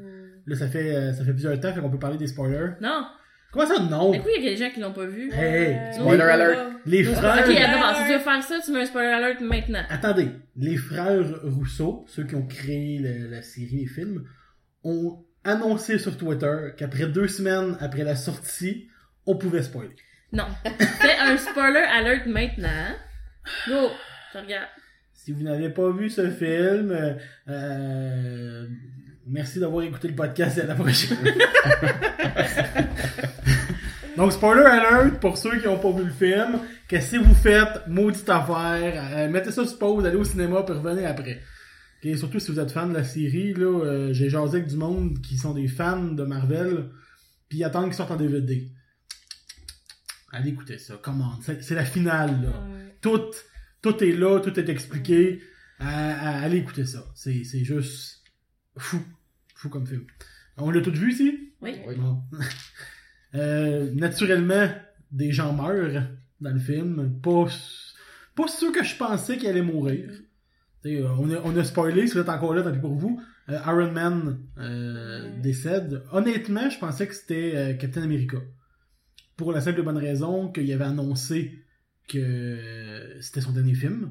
[0.47, 2.71] Là, ça fait, euh, ça fait plusieurs temps, fait qu'on peut parler des spoilers.
[2.81, 3.07] Non!
[3.53, 4.11] Comment ça, non?
[4.13, 5.31] Mais quoi, il y a des gens qui l'ont pas vu?
[5.33, 6.71] Hey, Euh, spoiler alert.
[6.87, 7.33] Les Ok, frères...
[7.35, 9.83] attends, si tu veux faire ça, tu mets un spoiler alert maintenant.
[9.91, 14.25] Attendez, les frères Rousseau, ceux qui ont créé le- la série et films,
[14.85, 18.89] ont annoncé sur Twitter qu'après deux semaines après la sortie,
[19.27, 19.97] on pouvait spoiler.
[20.33, 20.47] Non.
[21.01, 22.95] Fais un spoiler alert maintenant.
[23.69, 23.91] Go!
[24.33, 24.69] Je regarde.
[25.13, 27.15] Si vous n'avez pas vu ce film, euh,
[27.49, 28.67] euh,
[29.27, 31.19] merci d'avoir écouté le podcast et à la prochaine.
[34.17, 36.59] Donc, spoiler alert pour ceux qui n'ont pas vu le film.
[36.89, 37.87] Qu'est-ce que vous faites?
[37.87, 39.11] Maudite affaire.
[39.17, 41.41] Euh, mettez ça sur pause, allez au cinéma puis revenez après.
[42.17, 45.21] Surtout si vous êtes fan de la série, là, euh, j'ai jasé avec du monde
[45.21, 46.91] qui sont des fans de Marvel,
[47.49, 48.69] puis ils attendent qu'ils sortent en DVD.
[50.33, 53.31] Allez écouter ça, comment C'est c'est la finale, là tout,
[53.83, 55.41] tout est là, tout est expliqué.
[55.81, 57.05] Euh, euh, allez écouter ça.
[57.15, 58.23] C'est, c'est juste
[58.77, 59.01] fou.
[59.55, 60.07] Fou comme film.
[60.57, 61.53] On l'a tout vu ici?
[61.61, 61.77] Oui.
[61.87, 61.95] Oui.
[61.97, 62.23] Bon.
[63.35, 64.71] Euh, naturellement,
[65.13, 66.05] des gens meurent
[66.41, 67.21] dans le film.
[67.21, 67.45] Pas,
[68.35, 70.09] pas ceux que je pensais qu'ils allaient mourir.
[70.81, 72.95] T'sais, euh, on, a, on a spoilé, si vous êtes encore là, tant pis pour
[72.95, 73.21] vous.
[73.49, 76.03] Euh, Iron Man euh, décède.
[76.13, 78.39] Honnêtement, je pensais que c'était euh, Captain America.
[79.37, 81.65] Pour la simple et bonne raison qu'il avait annoncé
[82.09, 84.11] que c'était son dernier film.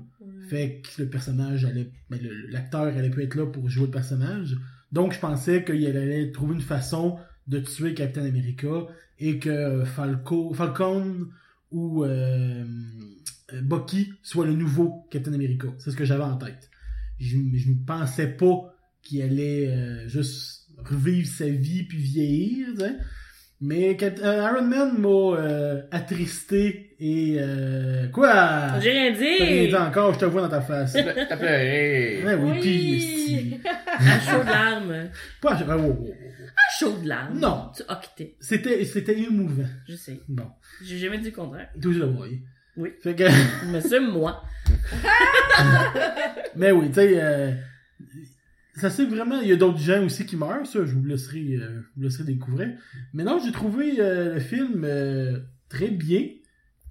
[0.50, 1.92] Fait que le personnage allait.
[2.10, 2.20] ben,
[2.50, 4.58] l'acteur allait pu être là pour jouer le personnage.
[4.92, 7.18] Donc je pensais qu'il allait trouver une façon
[7.48, 8.88] de tuer Captain America
[9.20, 11.28] et que Falco, Falcon
[11.72, 12.66] ou euh,
[13.62, 15.68] Bucky soit le nouveau Captain America.
[15.78, 16.70] C'est ce que j'avais en tête.
[17.20, 22.68] Je, ne pensais pas qu'il allait euh, juste revivre sa vie puis vieillir.
[23.60, 25.08] Mais euh, Iron Man m'a
[25.40, 28.80] euh, attristé et euh, quoi?
[28.80, 29.76] J'ai rien T'as rien dit dit!
[29.76, 30.94] encore, je te vois dans ta face.
[30.94, 32.22] ouais, T'as pleuré.
[32.24, 32.62] oui, Oui.
[32.62, 33.60] pis si.
[33.66, 35.10] À chaud de larmes.
[35.42, 36.16] Pas à- ouais, ouais, ouais, ouais.
[36.56, 37.40] À chaud de larmes.
[37.40, 37.72] Non.
[37.76, 38.36] Tu as quitté.
[38.40, 39.64] C'était, c'était émouvant.
[39.88, 40.20] Je sais.
[40.28, 40.46] Bon,
[40.84, 41.70] J'ai jamais dit le contraire.
[41.82, 42.42] toujours le voyez.
[42.76, 42.92] Oui.
[43.02, 43.24] Fait que,
[43.72, 44.44] Mais c'est moi.
[46.56, 47.52] mais oui, tu sais, euh,
[48.78, 51.56] ça c'est vraiment, il y a d'autres gens aussi qui meurent, ça, je vous laisserai,
[51.56, 52.70] euh, je vous laisserai découvrir.
[53.14, 56.28] Mais non, j'ai trouvé euh, le film euh, très bien,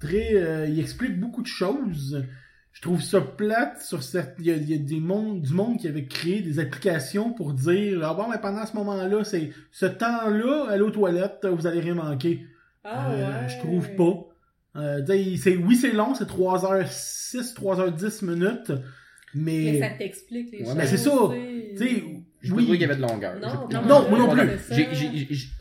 [0.01, 2.25] très, il explique beaucoup de choses.
[2.73, 5.55] Je trouve ça plate sur cette, il y a, il y a des mondes, du
[5.55, 9.51] monde qui avait créé des applications pour dire, ah bon, mais pendant ce moment-là, c'est
[9.73, 12.47] ce temps-là, allez aux toilettes, vous allez rien manquer.
[12.85, 13.49] Ah ouais.
[13.49, 14.29] Je trouve pas.
[15.09, 18.73] Oui, c'est long, c'est 3h06, 3h10 minutes,
[19.35, 19.73] mais...
[19.73, 20.75] Mais ça t'explique les Ouais, choses.
[20.77, 21.11] mais c'est ça.
[21.31, 22.01] tu sais.
[22.49, 23.35] pas oui, qu'il y avait de longueur.
[23.41, 24.49] Non, non, Non, moi non plus.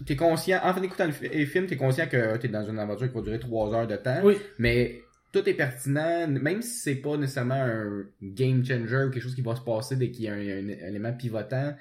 [0.06, 3.08] T'es conscient, en écoutant le fi- le film, t'es conscient que t'es dans une aventure
[3.10, 4.20] qui va durer 3 heures de temps.
[4.24, 4.36] Oui.
[4.60, 5.02] Mais
[5.32, 9.42] tout est pertinent, même si c'est pas nécessairement un game changer ou quelque chose qui
[9.42, 11.74] va se passer dès qu'il y a un, un élément pivotant.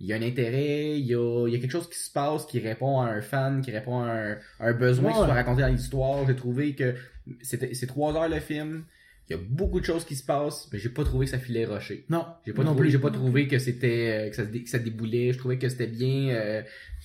[0.00, 2.12] Il y a un intérêt, il y a, il y a quelque chose qui se
[2.12, 5.26] passe qui répond à un fan, qui répond à un, à un besoin qui soit
[5.26, 6.24] raconté dans l'histoire.
[6.26, 6.94] J'ai trouvé que
[7.42, 8.84] c'était c'est trois heures le film.
[9.30, 11.38] Il y a beaucoup de choses qui se passent, mais j'ai pas trouvé que ça
[11.38, 12.06] filait rocher.
[12.08, 12.24] Non.
[12.46, 12.90] J'ai pas non trouvé, plus.
[12.92, 15.34] j'ai pas trouvé que c'était euh, que ça, que ça déboulait.
[15.34, 16.62] Je trouvais que c'était bien euh,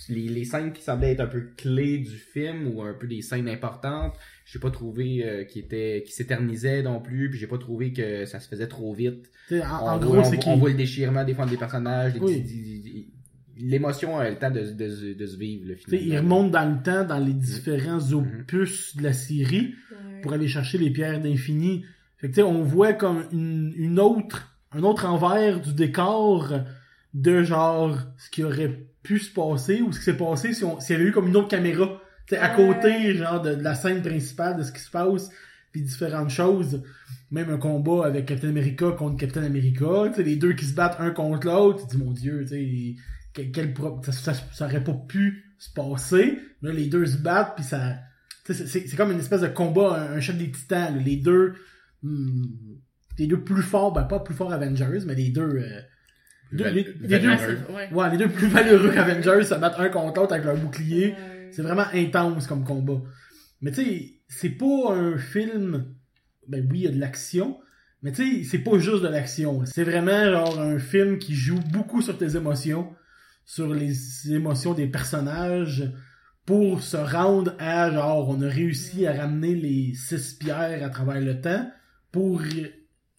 [0.08, 3.22] les, les scènes qui semblaient être un peu clés du film ou un peu des
[3.22, 4.14] scènes importantes.
[4.46, 7.30] J'ai pas trouvé euh, qui étaient qui s'éternisaient non plus.
[7.30, 9.30] Puis j'ai pas trouvé que ça se faisait trop vite.
[9.52, 11.46] En, on, en voit, gros, on, c'est voit- qu'il on voit le déchirement des fois
[11.46, 12.14] des personnages.
[12.14, 12.42] des Oui.
[12.42, 13.08] petits- des- des-
[13.56, 15.66] L'émotion a le temps de, de, de se vivre.
[15.68, 17.40] Le sais, il remonte dans le temps, dans les Mm.
[17.40, 19.76] différents opus de la série,
[20.24, 21.86] pour aller chercher les pierres d'infini.
[22.24, 26.54] Fait que, on voit comme une, une autre, un autre envers du décor
[27.14, 30.80] de genre ce qui aurait pu se passer ou ce qui s'est passé si on,
[30.80, 33.62] s'il y avait eu comme une autre caméra, tu sais, à côté, genre, de, de
[33.62, 35.30] la scène principale de ce qui se passe,
[35.74, 36.82] puis différentes choses.
[37.30, 40.74] Même un combat avec Captain America contre Captain America, tu sais, les deux qui se
[40.74, 42.96] battent un contre l'autre, tu dis, mon dieu, tu sais,
[43.34, 46.40] quel, quel ça, ça, ça aurait pas pu se passer.
[46.62, 47.96] Là, les deux se battent, puis ça,
[48.46, 50.96] tu sais, c'est- c'est c'est comme une espèce de combat, un, un choc des titans.
[50.96, 51.02] là.
[51.04, 51.56] Les deux,
[52.04, 52.46] hmm,
[53.18, 55.80] les deux plus forts, ben pas plus forts Avengers, mais les deux, euh,
[56.52, 57.90] deux- les, les deux, c'est- ouais.
[57.92, 61.16] ouais, les deux plus valeureux qu'Avengers se battent un contre l'autre avec leur bouclier.
[61.52, 63.02] C'est vraiment intense comme combat.
[63.62, 65.94] Mais tu sais, c'est pas un film.
[66.48, 67.60] Ben oui, il y a de l'action.
[68.02, 69.64] Mais tu sais, c'est pas juste de l'action.
[69.66, 72.94] C'est vraiment genre un film qui joue beaucoup sur tes émotions,
[73.46, 75.90] sur les émotions des personnages,
[76.46, 81.22] pour se rendre à genre on a réussi à ramener les six pierres à travers
[81.22, 81.72] le temps
[82.14, 82.42] pour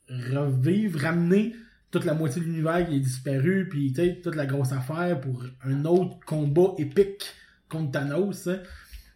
[0.09, 1.55] revivre, ramener
[1.91, 3.93] toute la moitié de l'univers qui est disparu, puis
[4.23, 7.25] toute la grosse affaire pour un autre combat épique
[7.69, 8.49] contre Thanos.
[8.49, 8.59] hein.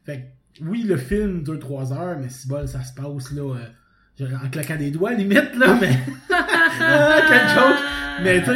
[0.05, 3.55] Fait que, oui, le film dure 3 heures, mais si bol, ça se passe là,
[4.20, 5.99] euh, en claquant des doigts limite là, mais
[6.81, 7.79] Ah, quel joke!
[8.24, 8.51] Mais tu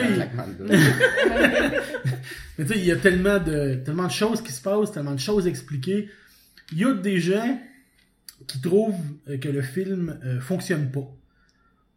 [2.59, 5.15] mais tu sais, il y a tellement de, tellement de choses qui se passent, tellement
[5.15, 6.09] de choses expliquées.
[6.73, 7.61] Il y a des gens
[8.47, 8.95] qui trouvent
[9.29, 11.09] euh, que le film euh, fonctionne pas.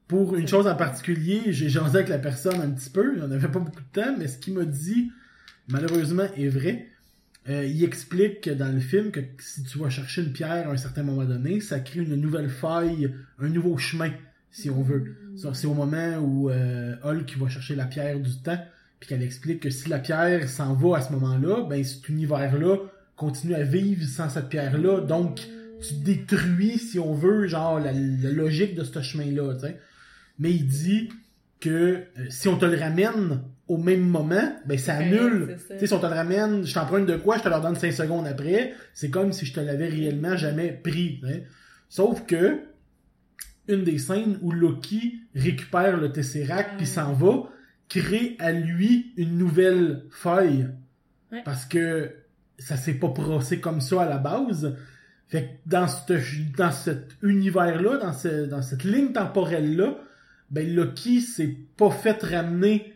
[0.08, 3.48] Pour une chose en particulier, j'ai jasé avec la personne un petit peu, on n'avait
[3.48, 5.12] pas beaucoup de temps, mais ce qu'il m'a dit,
[5.68, 6.90] malheureusement, est vrai.
[7.50, 10.72] Euh, il explique que dans le film que si tu vas chercher une pierre à
[10.72, 14.12] un certain moment donné, ça crée une nouvelle faille, un nouveau chemin,
[14.52, 15.16] si on veut.
[15.36, 18.60] Ça, C'est au moment où euh, Hulk va chercher la pierre du temps,
[19.00, 22.78] puis qu'elle explique que si la pierre s'en va à ce moment-là, ben cet univers-là
[23.16, 25.42] continue à vivre sans cette pierre-là, donc
[25.88, 29.80] tu détruis, si on veut, genre la, la logique de ce chemin-là, tu sais.
[30.40, 31.10] Mais il dit
[31.60, 35.58] que euh, si on te le ramène au même moment, ben ça annule.
[35.80, 37.92] Tu si on te le ramène, je t'emprunte de quoi, je te le donne 5
[37.92, 41.22] secondes après, c'est comme si je te l'avais réellement jamais pris.
[41.90, 42.60] Sauf que
[43.68, 46.78] une des scènes où Loki récupère le Tesseract Ouais.
[46.78, 47.50] puis s'en va,
[47.90, 50.04] crée à lui une nouvelle.
[50.26, 51.42] Ouais.
[51.44, 52.12] Parce que
[52.60, 54.76] ça s'est pas procé comme ça à la base.
[55.28, 59.98] Fait que dans, cette, dans cet univers-là, dans, ce- dans cette ligne temporelle-là,
[60.52, 62.94] ben Loki s'est pas fait ramener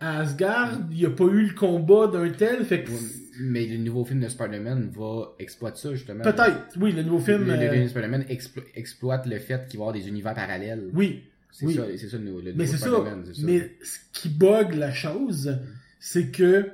[0.00, 2.90] à Asgard, il y a pas eu le combat d'un tel, fait que
[3.40, 6.22] Mais le nouveau film de Spider-Man va exploiter ça, justement.
[6.24, 9.66] peut-être, oui, le nouveau film, Le, le euh, film de Spider-Man explo- exploite le fait
[9.68, 10.84] qu'il va y avoir des univers parallèles.
[10.94, 11.74] oui, C'est oui.
[11.74, 13.46] ça, c'est ça le, nou- le nouveau Spider-Man, c'est ça.
[13.46, 15.58] mais ce qui bug la chose,
[15.98, 16.70] c'est que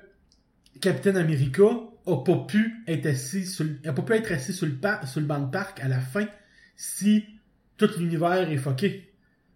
[0.81, 1.65] Captain America
[2.07, 5.07] a pas pu être assis sur, le- a pas pu être assis sur le, par-
[5.09, 6.27] sur le banc de parc à la fin
[6.77, 7.25] si
[7.77, 9.13] tout l'univers est fucké.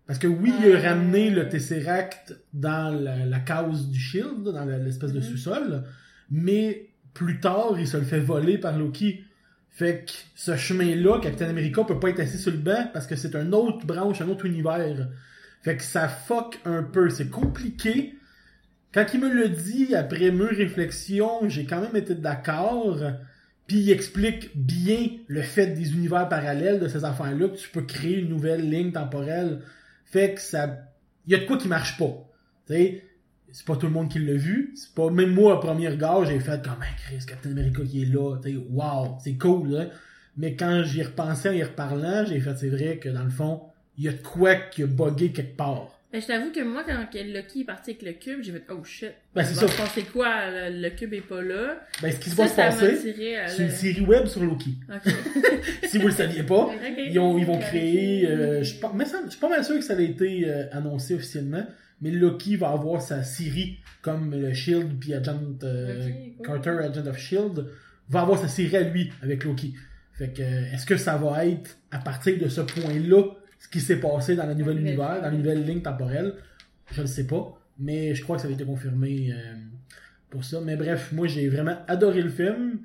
[0.06, 0.88] Parce que oui, il a Ouais.
[0.88, 5.24] ramené le Tesseract dans la, la case du Shield, dans l'espèce de Mhm.
[5.24, 5.84] sous-sol,
[6.30, 9.24] mais plus tard, il se le fait voler par Loki.
[9.70, 13.14] Fait que ce chemin-là, Captain America peut pas être assis sur le banc parce que
[13.16, 15.08] c'est une autre branche, un autre univers.
[15.62, 17.08] Fait que ça fuck un peu.
[17.10, 18.14] C'est compliqué.
[18.92, 22.98] Quand il me le dit, après mûre réflexion, j'ai quand même été d'accord.
[23.66, 27.82] Puis il explique bien le fait des univers parallèles de ces affaires-là, que tu peux
[27.82, 29.60] créer une nouvelle ligne temporelle.
[30.04, 30.88] Fait que ça...
[31.26, 32.28] Il y a de quoi qui marche pas.
[32.66, 33.04] Sais,
[33.52, 34.72] c'est pas tout le monde qui l'a vu.
[34.74, 35.08] C'est pas...
[35.10, 38.38] Même moi, à premier regard, j'ai fait comme, hey, Chris, Captain America qui est là.
[38.42, 39.88] Tu wow, c'est cool, hein.
[40.36, 43.62] Mais quand j'y repensais en y reparlant, j'ai fait, c'est vrai que dans le fond,
[43.98, 45.99] il y a de quoi qui a buggé quelque part.
[46.12, 48.82] Ben, je t'avoue que moi, quand Lucky est parti avec le cube, j'ai fait oh
[48.84, 49.12] shit.
[49.32, 49.66] Ben, c'est ça.
[49.66, 50.50] passer quoi?
[50.50, 51.80] Le, le cube est pas là?
[52.02, 53.14] Ben, ce qui se Ça, va se ça m'a passer,
[53.46, 54.74] c'est une série web sur Loki.
[54.92, 55.12] Ok.
[55.88, 56.68] si vous le saviez pas.
[56.98, 58.26] Ils, ont- ils vont créer.
[58.26, 60.64] euh, je, pense- mais ça- je suis pas mal sûr que ça a été euh,
[60.72, 61.64] annoncé officiellement.
[62.02, 66.08] Mais Loki va avoir sa série comme le Shield puis Agent euh,
[66.38, 66.46] cool.
[66.46, 67.66] Carter, Agent of Shield,
[68.08, 69.74] va avoir sa série à lui avec Loki.
[70.14, 73.22] Fait que est-ce que ça va être à partir de ce point-là
[73.60, 76.34] ce qui s'est passé dans la nouvelle univers, dans la nouvelle ligne temporelle
[76.90, 79.54] Je ne sais pas, mais je crois que ça a été confirmé euh,
[80.30, 80.60] pour ça.
[80.60, 82.80] Mais bref, moi j'ai vraiment adoré le film.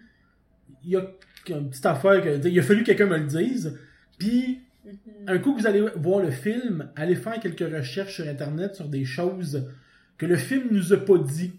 [0.83, 1.07] Il y a
[1.49, 3.79] une petite affaire que il a fallu que quelqu'un me le dise.
[4.19, 4.93] Puis Mhm.
[5.27, 8.87] un coup que vous allez voir le film, allez faire quelques recherches sur Internet sur
[8.87, 9.67] des choses
[10.17, 11.53] que le film nous a pas dit.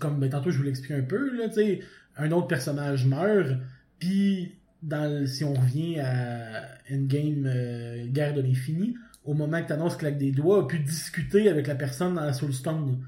[0.00, 1.80] Comme ben, tantôt je vous l'explique un peu, là, tu sais,
[2.16, 3.56] un autre personnage meurt,
[3.98, 9.68] puis dans le- si on revient à Endgame euh, Guerre de l'infini, au moment que
[9.68, 12.98] Thanos claque des doigts, a pu discuter avec la personne dans la Soul Stone.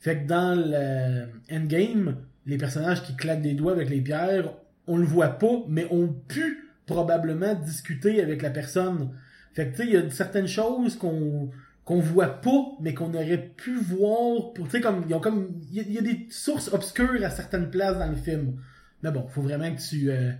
[0.00, 2.16] Fait que dans le Endgame,
[2.46, 4.52] les personnages qui claquent des doigts avec les pierres,
[4.88, 9.10] on le voit pas, mais ont pu probablement discuter avec la personne.
[9.54, 11.50] Fait que tu sais, il y a certaines choses qu'on
[11.84, 15.82] qu'on voit pas, mais qu'on aurait pu voir tu sais, comme, comme, il y, a-
[15.82, 18.54] il y a des sources obscures à certaines places dans le film.
[19.02, 20.30] Mais bon, faut vraiment que tu, euh,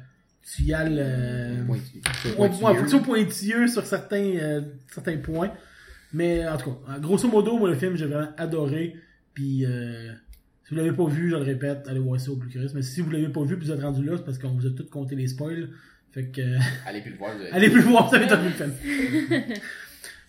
[0.45, 2.03] tu y ailles, euh, pointilleux.
[2.39, 4.61] ouais, sur certains, euh,
[4.93, 5.53] certains points.
[6.13, 8.97] Mais en tout cas, grosso modo, moi le film j'ai vraiment adoré.
[9.35, 10.13] Puis euh,
[10.65, 12.69] si vous l'avez pas vu, je le répète, allez voir ça au plus curieux.
[12.75, 14.67] Mais si vous l'avez pas vu, puis vous êtes rendu là, c'est parce qu'on vous
[14.67, 15.71] a tout compté les spoils.
[16.13, 17.31] Fait que euh, Allez plus le voir.
[17.35, 19.43] vous allez- allez plus le voir, ça va être un film.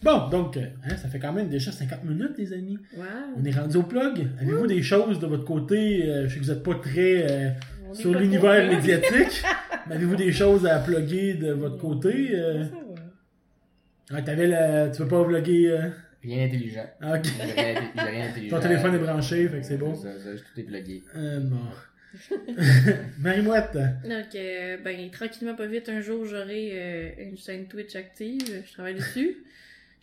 [0.03, 2.77] Bon, donc, euh, hein, ça fait quand même déjà 50 minutes, les amis.
[2.97, 3.05] Wow.
[3.37, 4.27] On est rendu au plug.
[4.41, 7.49] Avez-vous des choses de votre côté euh, Je sais que vous êtes pas très euh,
[7.93, 9.41] sur l'univers médiatique?
[9.89, 12.65] avez-vous des choses à plugger de votre côté euh?
[12.65, 12.75] Ça
[14.09, 14.15] va.
[14.17, 14.89] Ouais, t'avais la...
[14.89, 15.71] Tu veux pas vlogger...
[15.71, 15.89] euh?
[16.23, 16.85] Rien d'intelligent.
[17.01, 17.25] Ah, ok.
[17.25, 18.55] J'ai rien, j'ai rien d'intelligent.
[18.55, 19.93] Ton téléphone est branché, fait que c'est bon.
[19.93, 21.03] Ça, ça, tout est plugué.
[21.15, 21.57] Euh, bon.
[23.19, 23.73] Marie-Mouette.
[23.73, 28.63] Donc, euh, ben, tranquillement, pas vite, un jour, j'aurai euh, une chaîne Twitch active.
[28.65, 29.37] Je travaille dessus.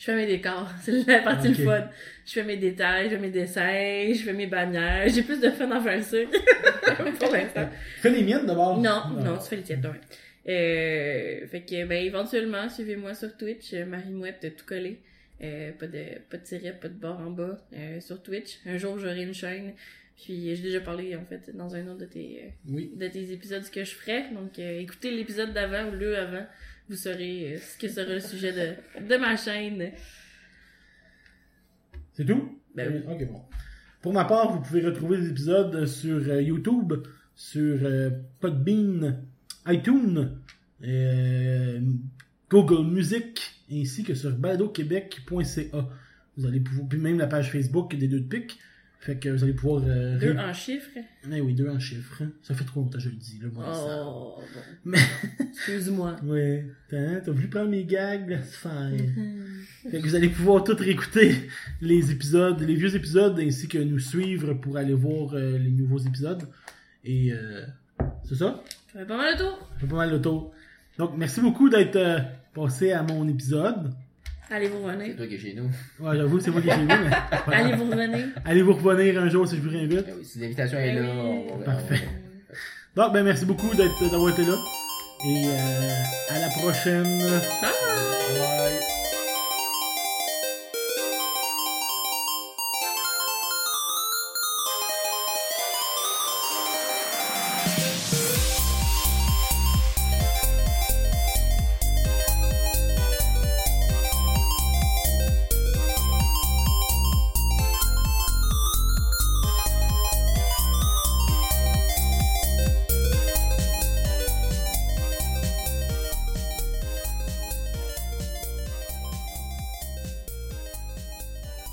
[0.01, 0.67] Je fais mes décors.
[0.83, 1.85] C'est la partie le fun.
[2.27, 5.07] Je fais mes détails, je fais mes dessins, je fais mes bannières.
[5.09, 6.17] J'ai plus de fun à faire ça.
[7.21, 7.69] Pour l'instant.
[7.99, 8.79] Fais les miennes d'abord?
[8.81, 9.11] Non, Ah.
[9.23, 10.01] non, tu fais les tiennes, ouais.
[10.49, 14.99] Euh, fait que, ben, éventuellement, suivez-moi sur Twitch, euh, Marie-Mouette, tout collé.
[15.43, 18.59] Euh, pas de, pas de tiret, pas de barre en bas, euh, sur Twitch.
[18.67, 19.73] Un jour, j'aurai une chaîne.
[20.23, 22.93] Puis, j'ai déjà parlé, en fait, dans un autre de tes, Oui.
[22.95, 24.31] de tes épisodes ce que je ferais.
[24.35, 26.47] Donc, euh, écoutez l'épisode d'avant ou le avant.
[26.89, 29.93] Vous saurez euh, ce que sera le sujet de, de ma chaîne.
[32.13, 32.59] C'est tout?
[32.75, 33.13] Ben oui.
[33.13, 33.43] Ok, bon.
[34.03, 36.93] Pour ma part, vous pouvez retrouver les épisodes sur euh, YouTube,
[37.35, 37.79] sur
[38.41, 39.23] Podbean,
[39.69, 40.37] iTunes,
[42.51, 43.41] Google Music,
[43.73, 45.89] ainsi que sur baladoquebec.ca.
[46.37, 48.59] Vous allez pouvoir, puis même la page Facebook des deux de pique.
[49.03, 49.83] Fait que vous allez pouvoir...
[49.87, 50.91] euh, Deux en chiffres?
[51.33, 52.23] Eh oui, deux en chiffres.
[52.43, 53.65] Ça fait trop longtemps que je le dis, là, moi.
[53.75, 54.03] ça.
[54.07, 54.61] Oh, bon.
[54.85, 54.99] Mais-
[55.53, 56.17] Excuse-moi.
[56.23, 56.67] Ouais.
[56.91, 58.91] T'as t'as voulu prendre mes gags, laisse faire.
[58.91, 59.63] Mhm.
[59.91, 61.35] Fait que vous allez pouvoir tout réécouter
[61.81, 65.99] les épisodes, les vieux épisodes, ainsi que nous suivre pour aller voir euh, les nouveaux
[66.01, 66.43] épisodes.
[67.03, 67.65] Et euh,
[68.25, 68.63] c'est ça?
[68.93, 69.69] Ça fait pas mal le tour.
[69.73, 70.53] Ça fait pas mal le tour.
[70.99, 71.99] Donc, merci beaucoup d'être
[72.53, 73.95] passé à mon épisode.
[74.51, 75.17] Allez vous C'est revenir.
[75.17, 75.71] toi qui es chez nous.
[76.05, 77.11] Ouais, j'avoue, c'est moi qui ai chez vous, mais...
[77.47, 77.65] voilà.
[77.65, 78.27] Allez vous revenir.
[78.45, 80.05] Allez vous revenir un jour si je vous réinvite.
[80.09, 82.01] Ah oui, Si l'invitation est là, on va- Parfait.
[82.97, 84.57] on- Donc, ben merci beaucoup d'être d'avoir été là.
[85.25, 87.19] Et euh, à la prochaine.
[87.21, 87.71] Bye!
[88.33, 89.00] Bye.